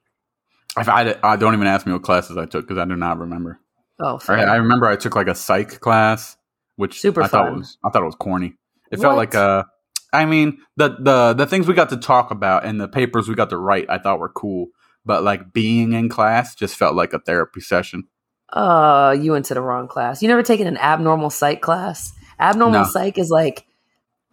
[0.78, 3.18] If I, I don't even ask me what classes I took because I do not
[3.18, 3.60] remember.
[4.00, 4.44] Oh, I.
[4.44, 6.38] I remember I took like a psych class,
[6.76, 8.56] which Super I thought was I thought it was corny.
[8.92, 9.66] It felt like a.
[10.12, 13.36] I mean the the the things we got to talk about and the papers we
[13.36, 14.68] got to write I thought were cool,
[15.06, 18.08] but like being in class just felt like a therapy session.
[18.54, 20.22] Uh, you went to the wrong class.
[20.22, 22.14] You never taken an abnormal psych class?
[22.40, 22.88] Abnormal No.
[22.88, 23.66] psych is like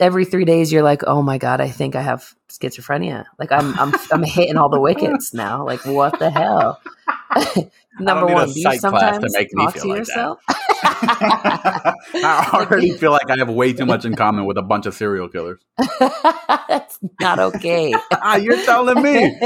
[0.01, 3.25] every three days you're like, oh my god, I think I have schizophrenia.
[3.39, 5.65] Like I'm I'm I'm hitting all the wickets now.
[5.65, 6.81] Like what the hell?
[7.99, 10.09] Number one, do you to sometimes make me talk feel to like that.
[10.09, 10.39] yourself?
[10.49, 14.95] I already feel like I have way too much in common with a bunch of
[14.95, 15.61] serial killers.
[15.99, 17.95] That's not okay.
[18.41, 19.41] You're telling me.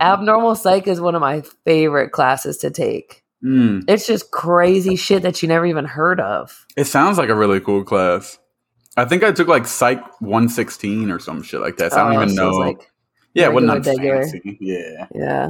[0.00, 3.23] Abnormal psych is one of my favorite classes to take.
[3.44, 6.66] Mm, It's just crazy shit that you never even heard of.
[6.76, 8.38] it sounds like a really cool class.
[8.96, 11.92] I think I took like Psych 116 or some shit like that.
[11.92, 12.50] So I don't Oh, even know.
[12.52, 12.90] like,
[13.34, 14.56] yeah, it wasn't that fancy.
[14.60, 15.06] Yeah.
[15.14, 15.48] yeah.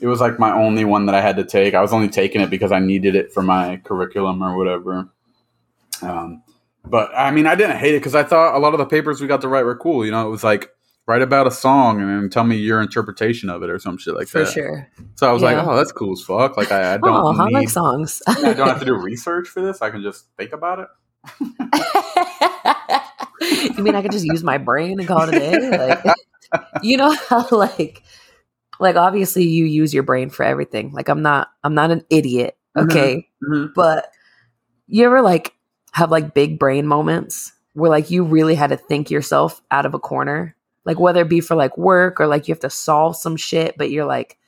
[0.00, 1.74] It was like my only one that I had to take.
[1.74, 5.08] I was only taking it because I needed it for my curriculum or whatever.
[6.02, 6.42] Um,
[6.84, 9.20] but I mean, I didn't hate it because I thought a lot of the papers
[9.20, 10.04] we got to write were cool.
[10.04, 10.70] You know, it was like
[11.08, 14.14] write about a song and then tell me your interpretation of it or some shit
[14.14, 14.52] like For that.
[14.52, 14.88] sure.
[15.16, 15.54] So I was Yeah.
[15.56, 16.56] like, oh, that's cool as fuck.
[16.58, 18.22] Like I, I don't Oh, I like songs.
[18.28, 19.80] I don't have to do research for this.
[19.82, 20.88] I can just think about it.
[23.76, 25.70] you mean I could just use my brain and call it a day?
[25.70, 26.04] Like,
[26.82, 28.02] you know how like,
[28.80, 30.92] like obviously you use your brain for everything.
[30.92, 32.56] Like I'm not, I'm not an idiot.
[32.76, 32.90] Mhm.
[32.90, 33.72] Okay, Mhm.
[33.74, 34.12] but
[34.86, 35.54] you ever like
[35.92, 39.94] have like big brain moments where like you really had to think yourself out of
[39.94, 40.54] a corner,
[40.88, 43.76] like whether it be for like work or like you have to solve some shit,
[43.76, 44.38] but you're like,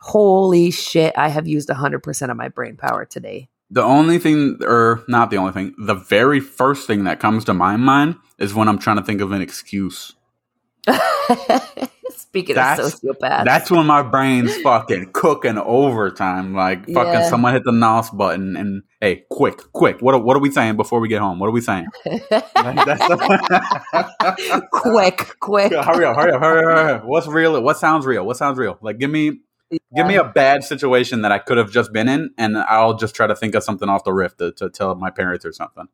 [0.00, 3.50] holy shit, I have used hundred percent of my brain power today.
[3.70, 7.52] The only thing, or not the only thing, the very first thing that comes to
[7.52, 10.14] my mind is when I'm trying to think of an excuse.
[12.16, 16.54] Speaking That's- of sociopaths, That's when my brain's fucking cooking overtime.
[16.54, 17.28] Like fucking Yeah.
[17.28, 20.00] someone hit the NOS button and hey, quick, quick.
[20.00, 21.38] What are, what are we saying before we get home?
[21.38, 21.86] What are we saying?
[22.04, 23.12] The-
[24.72, 25.72] quick, quick.
[25.72, 27.04] hurry up, hurry up, hurry up, hurry up.
[27.04, 27.60] What's real?
[27.62, 28.24] What sounds real?
[28.26, 28.78] What sounds real?
[28.80, 29.40] Like give me
[29.94, 33.14] give me a bad situation that I could have just been in and I'll just
[33.14, 35.86] try to think of something off the riff to, to tell my parents or something.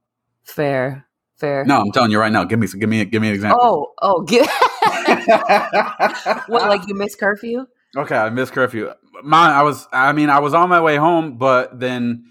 [0.45, 1.07] Fair,
[1.39, 1.65] fair.
[1.65, 2.45] No, I'm telling you right now.
[2.45, 3.61] Give me give me give me an example.
[3.63, 4.49] Oh, oh, get
[6.49, 6.69] what?
[6.69, 7.67] Like you missed curfew?
[7.97, 8.93] Okay, I missed curfew.
[9.23, 9.87] Mine, I was.
[9.93, 12.25] I mean, I was on my way home, but then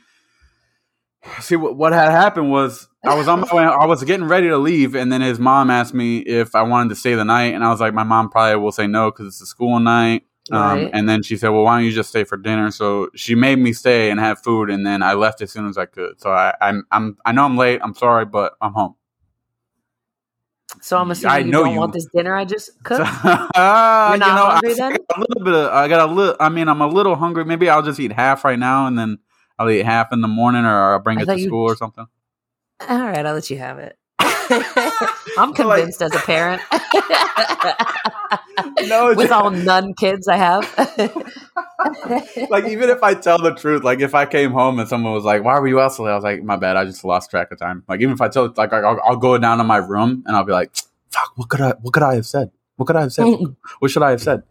[1.39, 3.63] see what what had happened was I was on my way.
[3.63, 6.89] I was getting ready to leave, and then his mom asked me if I wanted
[6.89, 9.27] to stay the night, and I was like, my mom probably will say no because
[9.27, 10.23] it's a school night.
[10.51, 10.91] Um, Right.
[10.93, 13.59] And then she said, "Well, why don't you just stay for dinner?" So she made
[13.59, 16.21] me stay and have food, and then I left as soon as I could.
[16.21, 17.81] So I, I'm, I'm, I know I'm late.
[17.83, 18.95] I'm sorry, but I'm home.
[20.81, 22.99] So I'm assuming I you know don't you- want this dinner I just cooked.
[23.23, 24.91] You're not you know, hungry I then?
[25.15, 25.71] a little bit of.
[25.73, 26.35] I got a little.
[26.39, 27.45] I mean, I'm a little hungry.
[27.45, 29.19] Maybe I'll just eat half right now, and then
[29.59, 32.05] I'll eat half in the morning, or I'll bring I it to school or something.
[32.87, 33.97] All right, I'll let you have it.
[35.37, 36.61] I'm So, like- convinced as a parent.
[38.87, 40.63] No, With all none kids I have.
[42.49, 45.23] like even if I tell the truth, like if I came home and someone was
[45.23, 47.29] like, "Why were you out so late?" I was like, "My bad, I just lost
[47.29, 49.77] track of time." Like even if I tell, like I'll, I'll go down to my
[49.77, 50.75] room and I'll be like,
[51.11, 51.73] "Fuck, what could I?
[51.81, 52.51] What could I have said?
[52.77, 53.25] What could I have said?
[53.25, 53.55] Mm.
[53.79, 54.43] what should I have said?"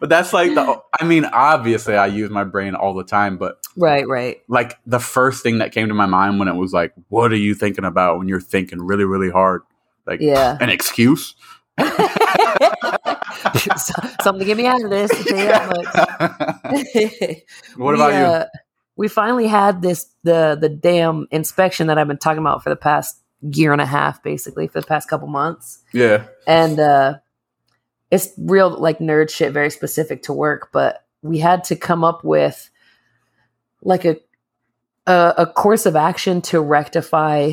[0.00, 0.80] But that's like the.
[1.00, 4.40] I mean, obviously, I use my brain all the time, but right, right.
[4.48, 7.36] like the first thing that came to my mind when it was like, "What are
[7.36, 9.62] you thinking about when you're thinking really, really hard?"
[10.06, 10.56] Like Yeah.
[10.60, 11.34] an excuse.
[14.22, 15.10] Something to get me out of this.
[15.10, 17.36] to tell you that much.
[17.76, 18.18] what We, about you?
[18.18, 18.46] uh,
[18.96, 22.76] we finally had this the the damn inspection that I've been talking about for the
[22.76, 26.24] past year and a half, basically for the past couple months, Yeah.
[26.46, 27.14] and uh,
[28.10, 30.70] it's real like nerd shit, very specific to work.
[30.72, 32.70] But we had to come up with
[33.84, 34.16] like a
[35.06, 37.52] a, a course of action to rectify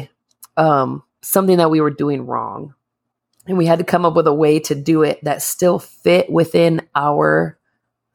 [0.58, 2.74] um, something that we were doing wrong,
[3.46, 6.30] and we had to come up with a way to do it that still fit
[6.30, 7.58] within our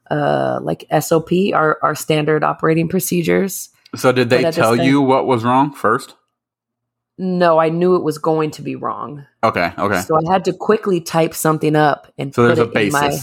[0.09, 3.69] uh like SOP, our our standard operating procedures.
[3.95, 6.15] So did they tell you what was wrong first?
[7.17, 9.25] No, I knew it was going to be wrong.
[9.43, 10.01] Okay, okay.
[10.01, 12.91] So I had to quickly type something up and So put there's a it in
[12.91, 13.19] my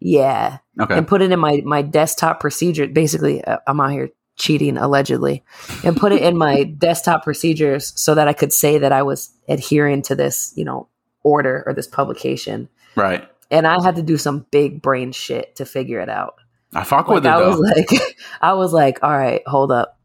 [0.00, 0.96] yeah, Okay.
[0.96, 2.86] and put it in my my desktop procedure.
[2.86, 5.42] Basically, uh, I'm out here cheating allegedly,
[5.84, 9.32] and put it in my desktop procedures so that I could say that I was
[9.48, 10.88] adhering to this, you know,
[11.22, 12.68] order or this publication.
[12.96, 13.28] Right.
[13.50, 16.34] And I had to do some big brain shit to figure it out.
[16.74, 17.50] I fuck Like with it I though.
[17.50, 19.98] was like, I was like, all right, hold up.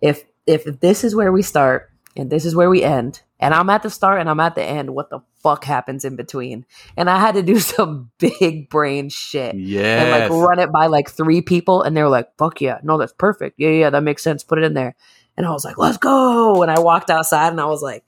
[0.00, 3.68] If if this is where we start and this is where we end, and I'm
[3.68, 6.66] at the start and I'm at the end, what the fuck happens in between?
[6.96, 10.02] And I had to do some big brain shit Yeah.
[10.02, 12.98] and like run it by like three people, and they were like, "Fuck yeah, no,
[12.98, 13.54] that's perfect.
[13.58, 14.42] Yeah, yeah, that makes sense.
[14.42, 14.96] Put it in there."
[15.36, 18.04] And I was like, "Let's go!" And I walked outside, and I was like,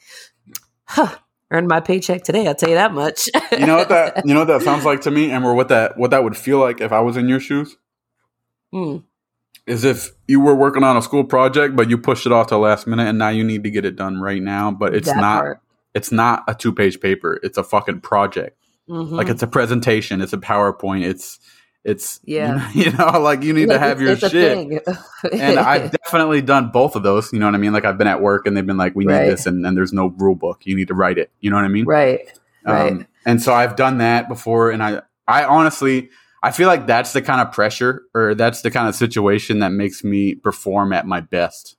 [0.84, 1.14] "Huh."
[1.50, 2.46] Earned my paycheck today.
[2.46, 3.26] I'll tell you that much.
[3.52, 5.96] you know what that you know what that sounds like to me, and what that
[5.96, 7.76] what that would feel like if I was in your shoes
[8.74, 9.04] Mm,
[9.66, 12.54] is if you were working on a school project, but you pushed it off to
[12.56, 14.70] the last minute, and now you need to get it done right now.
[14.70, 15.60] But it's that not part.
[15.94, 17.40] It's not a two page paper.
[17.42, 18.56] It's a fucking project.
[18.88, 19.10] Mhm.
[19.12, 20.20] Like it's a presentation.
[20.20, 21.04] It's a PowerPoint.
[21.04, 21.38] It's
[21.84, 22.70] it's Yeah.
[22.72, 24.82] You know, like you need to Like, have your shit.
[25.32, 27.32] and I've definitely done both of those.
[27.32, 27.72] You know what I mean?
[27.72, 29.26] Like I've been at work and they've been like, "We need Right.
[29.26, 30.62] this," and, and there's no rule book.
[30.64, 31.30] You need to write it.
[31.40, 31.86] You know what I mean?
[31.86, 32.20] right,
[32.66, 32.92] right.
[32.92, 36.08] Um, and so I've done that before, and I, I honestly,
[36.42, 39.70] I feel like that's the kind of pressure or that's the kind of situation that
[39.72, 41.76] makes me perform at my best.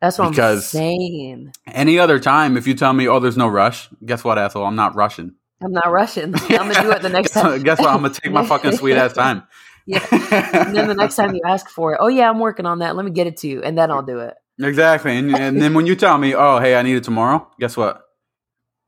[0.00, 1.52] That's what because- I'm saying.
[1.66, 4.64] Any other time, if you tell me, "Oh, there's no rush," guess what, asshole?
[4.64, 5.32] I'm not rushing.
[5.62, 6.34] I'm not rushing.
[6.34, 7.62] I'm gonna do it the next guess, time.
[7.62, 7.90] guess what?
[7.90, 9.42] I'm gonna take my fucking sweet ass time.
[9.86, 10.04] Yeah.
[10.10, 12.96] And then the next time you ask for it, oh yeah, I'm working on that.
[12.96, 14.34] Let me get it to you, and then I'll do it.
[14.58, 15.16] Exactly.
[15.16, 18.02] And, and then when you tell me, "Oh, hey, I need it tomorrow," guess what?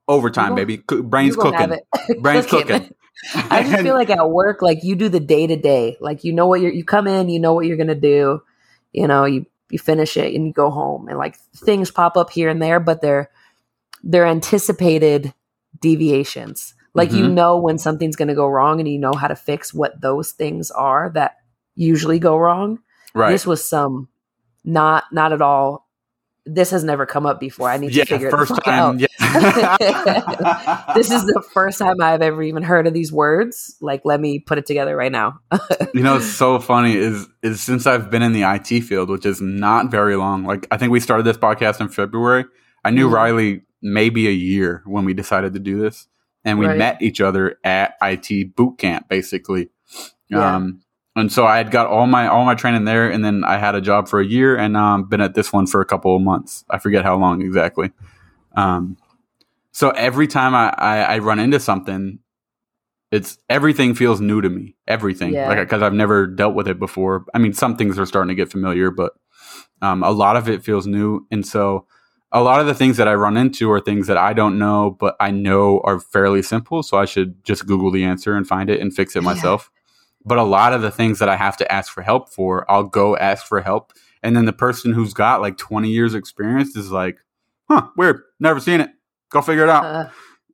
[0.09, 0.79] Overtime, baby.
[0.79, 2.23] Brains You gonna have cooking.
[2.23, 2.95] Brains cooking.
[3.35, 5.97] I just feel like at work, like you do the day to day.
[6.01, 8.41] Like you know what you're you come in, you know what you're gonna do.
[8.93, 11.09] You know, you you finish it and you go home.
[11.09, 13.31] And like things pop up here and there, but they're
[14.05, 15.33] they're anticipated
[15.81, 16.75] deviations.
[16.95, 17.33] Like you Mhm.
[17.35, 20.71] know when something's gonna go wrong and you know how to fix what those things
[20.71, 21.37] are that
[21.75, 22.79] usually go wrong.
[23.15, 23.31] right.
[23.31, 24.09] This was some
[24.65, 25.82] not not at all.
[26.45, 27.69] This has never come up before.
[27.71, 29.01] I need yeah, to figure first it time.
[29.01, 29.01] out.
[29.01, 29.07] Yeah.
[30.95, 33.77] This is the first time I've ever even heard of these words.
[33.81, 35.39] Like, let me put it together right now.
[35.95, 39.25] you know, it's so funny is is since I've been in the IT field, which
[39.25, 40.45] is not very long.
[40.45, 42.45] Like I think we started this podcast in February.
[42.85, 43.13] I knew Mhm.
[43.13, 46.09] Riley maybe a year when we decided to do this,
[46.45, 46.79] and we Right.
[46.79, 49.71] met each other at IT boot camp, basically.
[50.29, 50.57] Yeah.
[50.57, 50.81] Um,
[51.17, 53.75] and so I had got all my all my training there, and then I had
[53.75, 56.23] a job for a year, and um, been at this one for a couple of
[56.23, 56.65] months.
[56.71, 57.91] I forget how long exactly.
[58.57, 58.97] Um,
[59.73, 62.19] so every time I, I, I run into something,
[63.11, 64.75] it's everything feels new to me.
[64.89, 65.49] Everything, Yeah.
[65.49, 67.25] like because I've never dealt with it before.
[67.35, 69.13] I mean, some things are starting to get familiar, but
[69.81, 71.87] um, a lot of it feels new, and so
[72.35, 74.97] a lot of the things that I run into are things that I don't know,
[74.99, 76.83] but I know are fairly simple.
[76.83, 79.29] So I should just Google the answer and find it and fix it Yeah.
[79.29, 79.71] myself.
[80.25, 82.85] But a lot of the things that I have to ask for help for, I'll
[82.85, 83.93] go ask for help.
[84.23, 87.19] And then the person who's got like 20 years experience is like,
[87.69, 88.23] huh, weird.
[88.39, 88.91] Never seen it.
[89.31, 90.11] Go figure it out.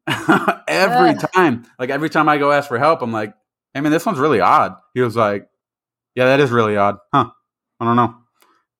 [0.06, 1.26] Uh, every Uh.
[1.34, 1.66] time.
[1.78, 3.34] Like every time I go ask for help, I'm like,
[3.74, 4.74] I mean, this one's really odd.
[4.94, 5.46] He was like,
[6.14, 6.96] yeah, that is really odd.
[7.12, 7.30] Huh.
[7.80, 8.14] I don't know.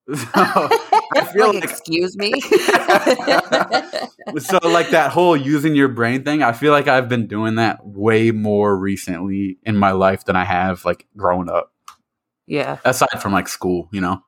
[0.15, 0.69] So,
[1.15, 2.41] I feel like, like- excuse me.
[4.41, 7.85] so like that whole using your brain thing, I feel like I've been doing that
[7.87, 11.73] way more recently in my life than I have like growing up.
[12.47, 14.23] yeah, Aside from like school, you know.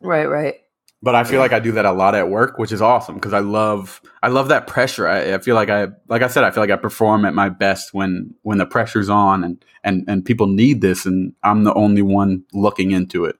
[0.00, 0.54] right, right.
[1.00, 3.32] But I feel like I do that a lot at work, which is awesome because
[3.32, 5.06] I love I love that pressure.
[5.06, 7.48] I, I feel like I like I said, I feel like I perform at my
[7.50, 11.72] best when when the pressure's on and and and people need this and I'm the
[11.74, 13.36] only one looking into it.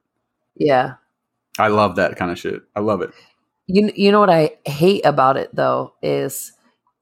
[0.55, 0.93] Yeah.
[1.59, 2.61] I love that kind of shit.
[2.75, 3.11] I love it.
[3.67, 6.53] You you know what I hate about it though is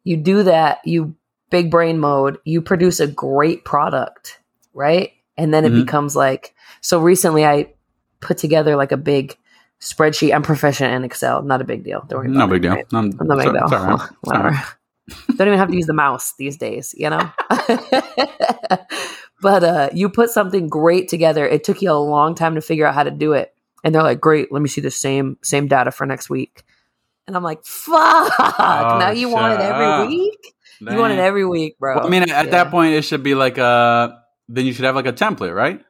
[0.03, 1.15] you do that, you
[1.49, 4.39] big brain mode, you produce a great product,
[4.73, 5.11] right?
[5.37, 5.85] And then it Mhm.
[5.85, 7.73] becomes like so recently I
[8.19, 9.37] put together like a big
[9.79, 10.33] spreadsheet.
[10.33, 12.03] I'm proficient in Excel, not a big deal.
[12.09, 12.75] Don't worry No about big it, deal.
[12.75, 12.85] right?
[12.93, 13.63] I'm, I'm not big deal.
[13.63, 13.93] it's all right.
[13.93, 14.63] It's all Whatever.
[15.37, 17.31] Don't even have to use the mouse these days, you know?
[19.41, 21.47] but uh, you put something great together.
[21.47, 23.53] It took you a long time to figure out how to do it.
[23.84, 26.63] And they're like, great, let me see the same same data for next week.
[27.28, 28.34] And I'm like, fuck.
[28.39, 30.07] now you want it every up.
[30.07, 30.53] week?
[30.80, 31.95] You want it every week, bro.
[31.97, 32.51] Well, I mean, at Yeah.
[32.51, 34.21] that point, it should be like a.
[34.49, 35.82] Then you should have like a template, right?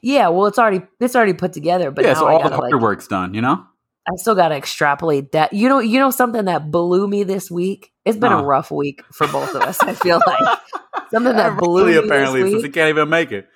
[0.00, 2.56] Yeah, well, it's already it's already put together, but yeah, now so all the gotta
[2.56, 3.34] hard like work's done.
[3.34, 3.64] You know.
[4.08, 5.52] I still gotta extrapolate that.
[5.52, 7.92] You know, you know something that blew me this week.
[8.04, 8.38] It's been Huh.
[8.38, 9.78] a rough week for both of us.
[9.80, 10.58] I feel like
[11.12, 12.72] something that blew Really, me apparently, this since week.
[12.74, 13.48] he can't even make it.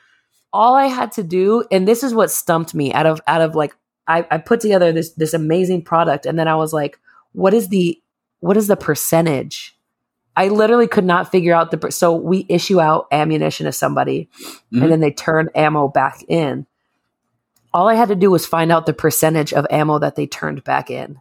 [0.56, 3.54] All I had to do, and this is what stumped me out of out of
[3.54, 3.74] like
[4.08, 6.98] I, I put together this this amazing product, and then I was like,
[7.32, 8.00] what is the
[8.40, 9.74] what is the percentage?
[10.38, 11.90] I literally could not figure out the.
[11.90, 14.28] So we issue out ammunition to somebody,
[14.72, 14.82] Mhm.
[14.82, 16.66] and then they turn ammo back in.
[17.72, 20.64] All I had to do was find out the percentage of ammo that they turned
[20.64, 21.20] back in.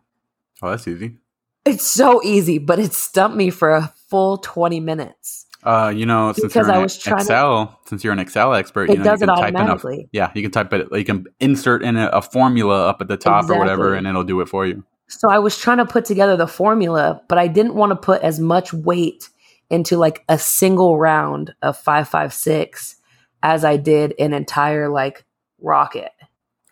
[0.61, 1.17] Oh, that's easy.
[1.65, 5.44] It's so easy, but it stumped me for a full twenty minutes.
[5.65, 8.19] Uh, you know, since Because you're I an was trying to- Excel, since you're an
[8.19, 10.51] Excel expert, It you know, does you it can type in a yeah, you can
[10.51, 10.87] type it.
[10.91, 14.23] You can insert in a, a formula up at the top or whatever, and it'll
[14.23, 14.83] do it for you.
[15.07, 18.21] So I was trying to put together the formula, but I didn't want to put
[18.21, 19.29] as much weight
[19.69, 22.95] into like a single round of 556
[23.43, 25.25] as I did an entire like
[25.59, 26.11] rocket.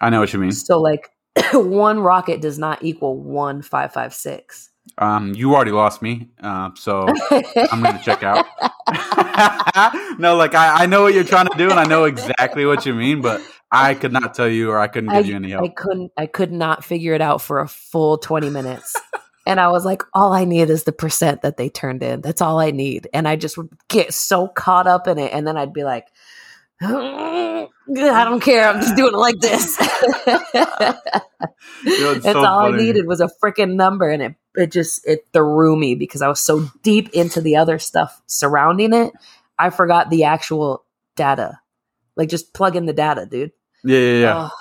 [0.01, 0.51] I know what you mean.
[0.51, 1.09] So like
[1.53, 4.69] one rocket does not equal one 556.
[5.03, 7.05] Um, you already lost me, uh, so
[7.71, 8.45] I'm gonna check out.
[10.19, 12.85] no, like I, I know what you're trying to do, and I know exactly what
[12.85, 15.65] you mean, but I could not tell you, or I couldn't give you any help.
[15.65, 18.95] I couldn't I could not figure it out for a full 20 minutes.
[19.45, 22.21] and I was like, all I need is the percent that they turned in.
[22.21, 23.09] That's all I need.
[23.13, 25.33] And I just would get so caught up in it.
[25.33, 26.07] And then I'd be like,
[27.89, 28.67] I don't care.
[28.67, 29.77] I'm just doing it like this.
[31.85, 32.75] Yo, it's That's so all funny.
[32.75, 34.09] I needed was a freaking number.
[34.09, 37.79] And it, it just, it threw me because I was so deep into the other
[37.79, 39.13] stuff surrounding it.
[39.59, 41.59] I forgot the actual data.
[42.15, 43.51] Like just plug in the data, dude.
[43.83, 44.37] Yeah, yeah, yeah.
[44.37, 44.51] Ugh.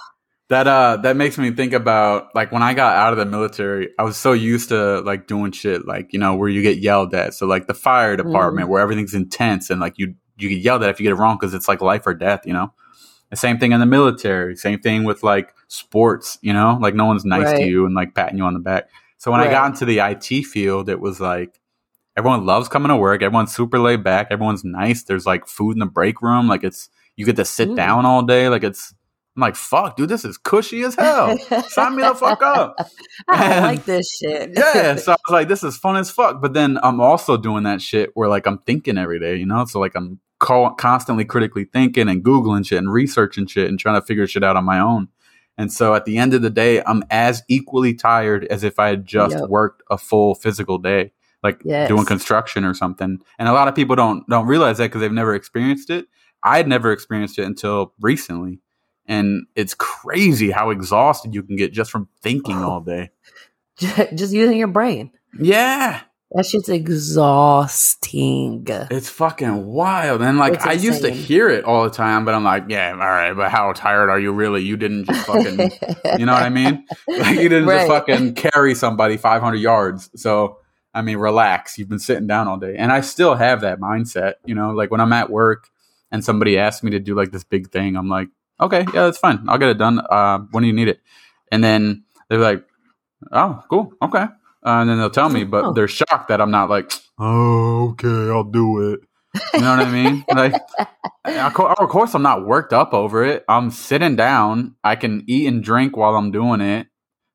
[0.48, 3.88] That uh that makes me think about like when I got out of the military,
[3.98, 7.14] I was so used to like doing shit like, you know, where you get yelled
[7.14, 7.32] at.
[7.32, 10.90] So like the fire department where everything's intense and like you you get yelled at
[10.90, 12.70] if you get it wrong cuz it's like life or death, you know.
[13.32, 16.78] The same thing in the military, same thing with like sports, you know?
[16.80, 18.90] Like no one's nice to you and like patting you on the back.
[19.16, 21.58] So when I got into the IT field, it was like
[22.16, 25.02] everyone loves coming to work, everyone's super laid back, everyone's nice.
[25.04, 27.76] There's like food in the break room, like it's you get to sit Mm.
[27.76, 28.94] down all day, like it's
[29.34, 31.38] I'm like, fuck, dude, this is cushy as hell.
[31.68, 32.76] Sign me the fuck up.
[33.30, 34.50] I like this shit.
[34.56, 34.96] yeah.
[34.96, 36.42] So I was like, this is fun as fuck.
[36.42, 39.64] But then I'm also doing that shit where like I'm thinking every day, you know?
[39.64, 43.98] So like I'm co- constantly critically thinking and Googling shit and researching shit and trying
[43.98, 45.08] to figure shit out on my own.
[45.56, 48.88] And so at the end of the day, I'm as equally tired as if I
[48.88, 49.48] had just Yep.
[49.48, 51.12] worked a full physical day,
[51.42, 51.88] like Yes.
[51.88, 53.20] doing construction or something.
[53.38, 56.06] And a lot of people don't don't realize that because they've never experienced it.
[56.42, 58.58] I had never experienced it until recently.
[59.06, 62.68] And it's crazy how exhausted you can get just from thinking oh.
[62.68, 63.10] all day.
[63.78, 65.12] just using your brain.
[65.38, 66.00] Yeah.
[66.34, 68.64] That shit's exhausting.
[68.90, 70.22] It's fucking wild.
[70.22, 72.98] And like I used to hear it all the time, but I'm like, yeah, all
[72.98, 74.62] right, but how tired are you really?
[74.62, 75.58] You didn't just fucking
[76.18, 76.86] you know what I mean?
[77.08, 80.10] Like you didn't just fucking carry somebody 500 yards.
[80.16, 80.58] So
[80.94, 81.78] I mean, relax.
[81.78, 84.34] You've been sitting down all day, and I still have that mindset.
[84.44, 85.68] You know, like when I'm at work
[86.10, 88.28] and somebody asks me to do like this big thing, I'm like,
[88.60, 89.44] okay, yeah, that's fine.
[89.48, 90.00] I'll get it done.
[90.00, 91.00] Uh, when do you need it?
[91.50, 92.64] And then they're like,
[93.30, 94.26] oh, cool, okay.
[94.64, 95.72] Uh, and then they'll tell me, but Oh.
[95.72, 99.00] they're shocked that I'm not like, oh, okay, I'll do it.
[99.54, 100.24] You know what I mean?
[100.34, 100.54] Like,
[101.58, 103.44] of of course, I'm not worked up over it.
[103.48, 104.76] I'm sitting down.
[104.84, 106.86] I can eat and drink while I'm doing it.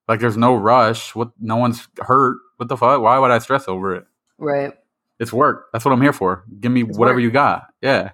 [0.08, 1.16] Like, there's no rush.
[1.16, 1.32] What?
[1.40, 2.38] No one's hurt.
[2.58, 3.02] What the fuck?
[3.02, 4.06] Why would I stress over it?
[4.38, 4.74] right.
[5.20, 5.66] It's work.
[5.74, 6.44] That's what I'm here for.
[6.60, 7.24] Give me It's whatever work.
[7.24, 7.66] you got.
[7.82, 8.12] Yeah.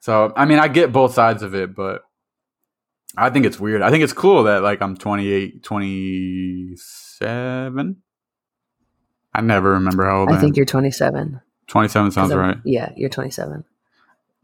[0.00, 2.02] So, I mean, I get both sides of it, but
[3.16, 3.80] I think it's weird.
[3.80, 7.96] I think it's cool that like I'm 28, 27.
[9.34, 10.40] I never remember how old I, I am.
[10.40, 11.40] think you're 27.
[11.66, 12.58] 27 sounds right.
[12.64, 13.64] Yeah, you're 27.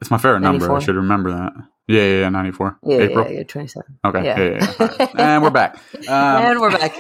[0.00, 0.72] It's my favorite number.
[0.72, 1.52] I should remember that.
[1.86, 2.78] Yeah, yeah, yeah 94.
[2.84, 3.26] Yeah, April.
[3.26, 3.98] yeah, you're 27.
[4.04, 4.24] Okay.
[4.24, 4.38] Yeah.
[4.38, 4.86] Yeah, yeah, yeah.
[4.86, 5.20] Right.
[5.20, 5.76] and we're back.
[5.94, 6.94] Um, and we're back.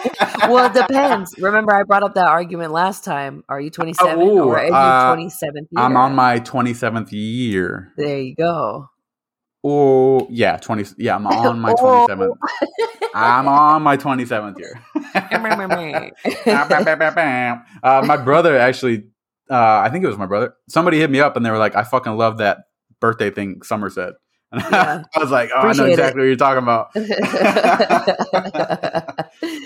[0.48, 1.34] Well, it depends.
[1.38, 3.44] Remember, I brought up that argument last time.
[3.48, 7.92] Are you 27 ooh, or are you uh, 27th I'm on my 27th year.
[7.96, 8.89] There you go.
[9.62, 10.84] Oh, yeah, 20.
[10.98, 12.06] Yeah, I'm on my Oh.
[12.08, 12.36] 27th.
[13.14, 14.82] I'm on my 27th year.
[17.82, 19.04] uh, my brother actually,
[19.50, 20.54] uh, I think it was my brother.
[20.68, 22.58] Somebody hit me up and they were like, I fucking love that
[23.00, 24.14] birthday thing Summer said.
[24.52, 25.02] And Yeah.
[25.14, 25.90] I was like, oh, I know Appreciate it.
[25.92, 26.92] exactly what you're talking about.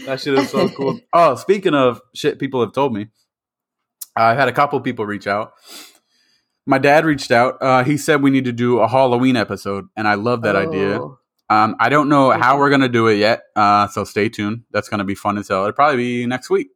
[0.06, 1.00] That shit is so cool.
[1.12, 3.06] Oh, speaking of shit people have told me,
[4.16, 5.52] I've had a couple people reach out.
[6.66, 7.58] My dad reached out.
[7.60, 11.00] Uh, he said we need to do a Halloween episode, and I love that idea.
[11.00, 11.18] Oh,
[11.50, 14.62] Um, I don't know how we're gonna do it yet, uh, so stay tuned.
[14.70, 15.60] That's gonna be fun as hell.
[15.62, 16.68] It'll probably be next week.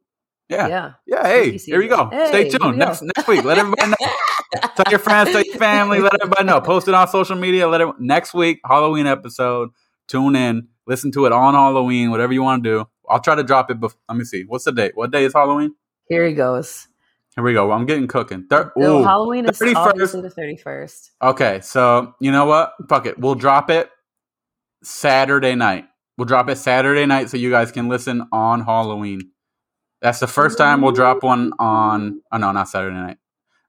[0.47, 0.91] Yeah, yeah.
[1.07, 1.23] Yeah.
[1.27, 2.09] hey, here we go.
[2.11, 2.27] season.
[2.27, 2.85] stay tuned we go.
[2.85, 3.43] next next week.
[3.43, 3.97] Let everybody know.
[4.75, 6.61] tell your friends, tell your family, let everybody know.
[6.61, 7.67] Post it on social media.
[7.67, 9.69] Let it next week Halloween episode.
[10.07, 12.85] Tune in, listen to it on Halloween, whatever you want to do.
[13.09, 13.79] I'll try to drop it.
[13.79, 14.43] Bef- Let me see.
[14.47, 14.91] What's the date?
[14.95, 15.73] What day is Halloween?
[16.07, 16.87] Here he goes.
[17.39, 17.71] Here we go.
[17.71, 18.47] I'm getting cooking.
[18.49, 19.03] Thir- No, Ooh.
[19.05, 21.11] Halloween is obviously the 31st.
[21.21, 22.73] Okay, so you know what?
[22.89, 23.17] Fuck it.
[23.17, 23.89] We'll drop it
[24.83, 25.85] Saturday night.
[26.17, 29.21] We'll drop it Saturday night so you guys can listen on Halloween.
[30.01, 32.21] That's the first time we'll drop one on.
[32.29, 33.17] Oh no, not Saturday night.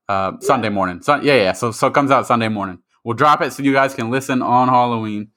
[0.08, 1.00] Uh, Sunday morning.
[1.00, 1.52] So, yeah, yeah.
[1.52, 2.80] So so it comes out Sunday morning.
[3.04, 5.28] We'll drop it so you guys can listen on Halloween.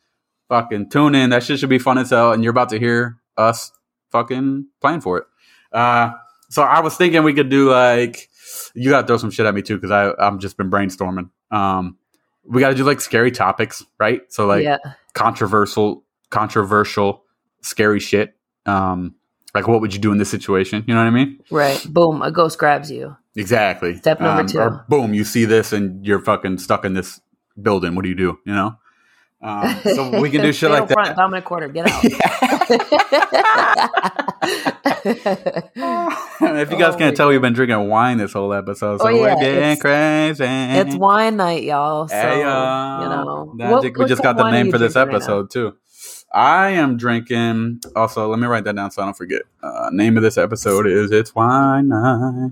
[0.49, 1.29] Fucking tune in.
[1.29, 2.31] That shit should be fun as hell.
[2.31, 3.71] And you're about to hear us
[4.11, 5.25] fucking playing for it.
[5.71, 6.13] Uh,
[6.53, 8.29] so I was thinking we could do like
[8.75, 11.29] you got to throw some shit at me too because I I've just been brainstorming.
[11.49, 11.97] Um,
[12.45, 14.21] we got to do like scary topics, right?
[14.31, 14.77] So like yeah.
[15.13, 17.23] controversial, controversial,
[17.61, 18.35] scary shit.
[18.67, 19.15] Um,
[19.55, 20.83] like what would you do in this situation?
[20.87, 21.39] You know what I mean?
[21.49, 21.83] Right.
[21.89, 22.21] Boom.
[22.21, 23.17] A ghost grabs you.
[23.35, 23.97] Exactly.
[23.97, 24.59] Step number Um, two.
[24.59, 27.19] Or boom, you see this and you're fucking stuck in this
[27.59, 27.95] building.
[27.95, 28.37] What do you do?
[28.45, 28.75] You know?
[29.43, 31.17] Um, so we can do shit like front, that.
[31.17, 31.67] Dominant quarter.
[31.67, 32.03] Get out.
[36.59, 39.13] if you guys Oh can't tell, we've been drinking wine this whole episode, so Oh,
[39.13, 40.43] we're yeah, getting it's- crazy.
[40.45, 42.07] it's wine night, y'all.
[42.07, 45.13] So Hey, you uh, know, Magic, What- we just got the name for this drinking
[45.13, 45.73] right episode too.
[46.33, 47.81] I am drinking.
[47.95, 49.43] Also, let me write that down so I don't forget.
[49.61, 52.51] Uh, name of this episode is "It's Wine Night."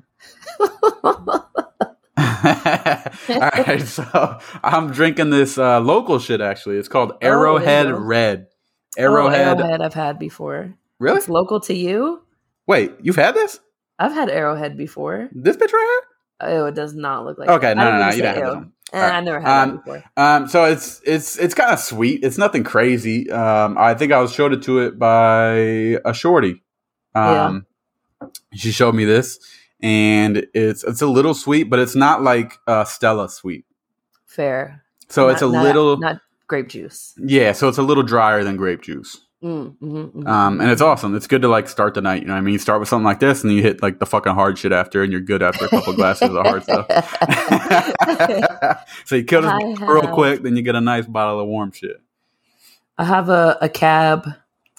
[3.29, 6.41] All right, so I'm drinking this uh, local shit.
[6.41, 7.99] Actually, it's called Arrowhead you go.
[7.99, 8.47] Red.
[8.97, 9.59] Oh, Arrowhead.
[9.59, 10.73] Arrowhead I've had before.
[10.99, 11.17] Really?
[11.17, 12.21] It's local to you?
[12.67, 13.59] Wait, you've had this?
[13.97, 15.29] I've had Arrowhead before.
[15.31, 16.01] This bitch right
[16.41, 16.49] here?
[16.49, 18.71] Oh, it does not look like Okay, no, no, no, you don't have one.
[18.93, 19.13] Eh, Alright.
[19.13, 20.03] I never had Um, before.
[20.17, 22.23] Um, so it's it's it's kind of sweet.
[22.23, 23.31] It's nothing crazy.
[23.31, 25.51] Um, I think I was showed it to it by
[26.03, 26.61] a shorty.
[27.15, 27.65] Um,
[28.53, 29.39] she showed me this,
[29.81, 33.65] and it's it's a little sweet, but it's not like uh, Stella sweet.
[34.25, 34.83] Fair.
[35.09, 37.13] So Not- it's a not- little not grape juice.
[37.17, 37.51] yeah.
[37.53, 39.21] So it's a little drier than grape juice.
[39.43, 40.27] Mm, mhm, mhm.
[40.27, 41.15] Um, and it's awesome.
[41.15, 42.21] It's good to like start the night.
[42.21, 42.53] You know what I mean?
[42.53, 44.71] You start with something like this, and then you hit like the fucking hard shit
[44.71, 46.85] after, and you're good after a couple glasses of hard stuff.
[49.05, 51.99] so you kill it real quick, then you get a nice bottle of warm shit.
[52.99, 54.27] I have a, a cab.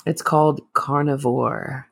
[0.06, 1.88] It's called Carnivore.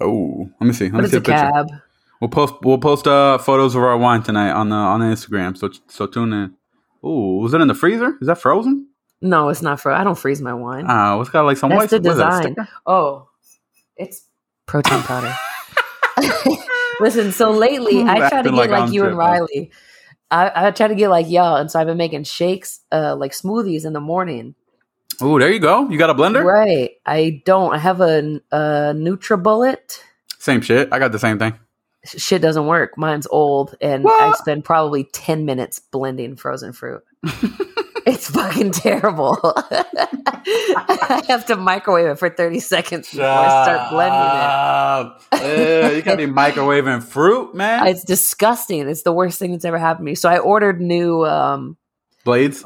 [0.00, 0.86] Oh, let me see.
[0.86, 1.82] Let What me see a a picture.
[2.20, 5.56] We'll post we'll post uh photos of our wine tonight on the on the Instagram.
[5.56, 6.54] So so tune in.
[7.04, 8.18] Ooh, was it in the freezer?
[8.20, 8.88] Is that frozen?
[9.22, 10.00] No, it's not frozen.
[10.00, 10.84] I don't freeze my wine.
[10.88, 11.90] Ah, it's got like some That's white.
[11.90, 12.68] the what is that, a design.
[12.86, 13.28] Oh,
[13.96, 14.26] it's
[14.66, 15.34] protein powder.
[17.00, 19.16] Listen, so lately I try to get like like, you and.
[19.16, 19.70] Riley.
[20.30, 23.32] I, I try to get like y'all, and so I've been making shakes, uh, like
[23.32, 24.54] smoothies in the morning.
[25.22, 25.88] Ooh, there you go.
[25.88, 26.44] You got a blender?
[26.44, 26.92] Right?
[27.04, 27.74] I don't.
[27.74, 30.00] I have a, a NutriBullet.
[30.38, 30.88] Same shit.
[30.92, 31.58] I got the same thing.
[32.04, 32.96] Shit doesn't work.
[32.96, 34.20] Mine's old, and What?
[34.22, 37.02] I spend probably ten minutes blending frozen fruit.
[38.06, 39.38] it's fucking terrible.
[39.44, 43.90] I have to microwave it for thirty seconds before I start
[45.30, 45.90] blending it.
[45.92, 45.96] it.
[45.96, 47.86] you gotta be microwaving fruit, man.
[47.86, 48.88] It's disgusting.
[48.88, 50.14] It's the worst thing that's ever happened to me.
[50.14, 51.76] So I ordered new um
[52.24, 52.64] Blades.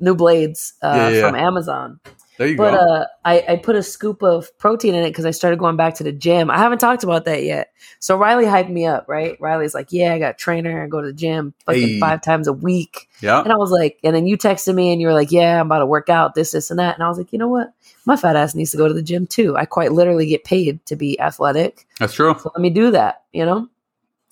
[0.00, 1.20] new blades uh, Yeah, yeah.
[1.26, 2.00] from Amazon.
[2.38, 2.76] There you But go.
[2.78, 5.96] uh, I, I put a scoop of protein in it because I started going back
[5.96, 6.50] to the gym.
[6.50, 7.72] I haven't talked about that yet.
[8.00, 9.36] So Riley hyped me up, right?
[9.40, 10.82] Riley's like, "Yeah, I got a trainer.
[10.82, 12.00] I go to the gym fucking Hey.
[12.00, 13.42] five times a week." yeah.
[13.42, 15.66] And I was like, and then you texted me and you were like, "Yeah, I'm
[15.66, 17.72] about to work out this, this, and that." And I was like, you know what?
[18.06, 19.56] My fat ass needs to go to the gym too.
[19.56, 21.86] I quite literally get paid to be athletic.
[22.00, 22.34] That's true.
[22.42, 23.68] So let me do that, you know?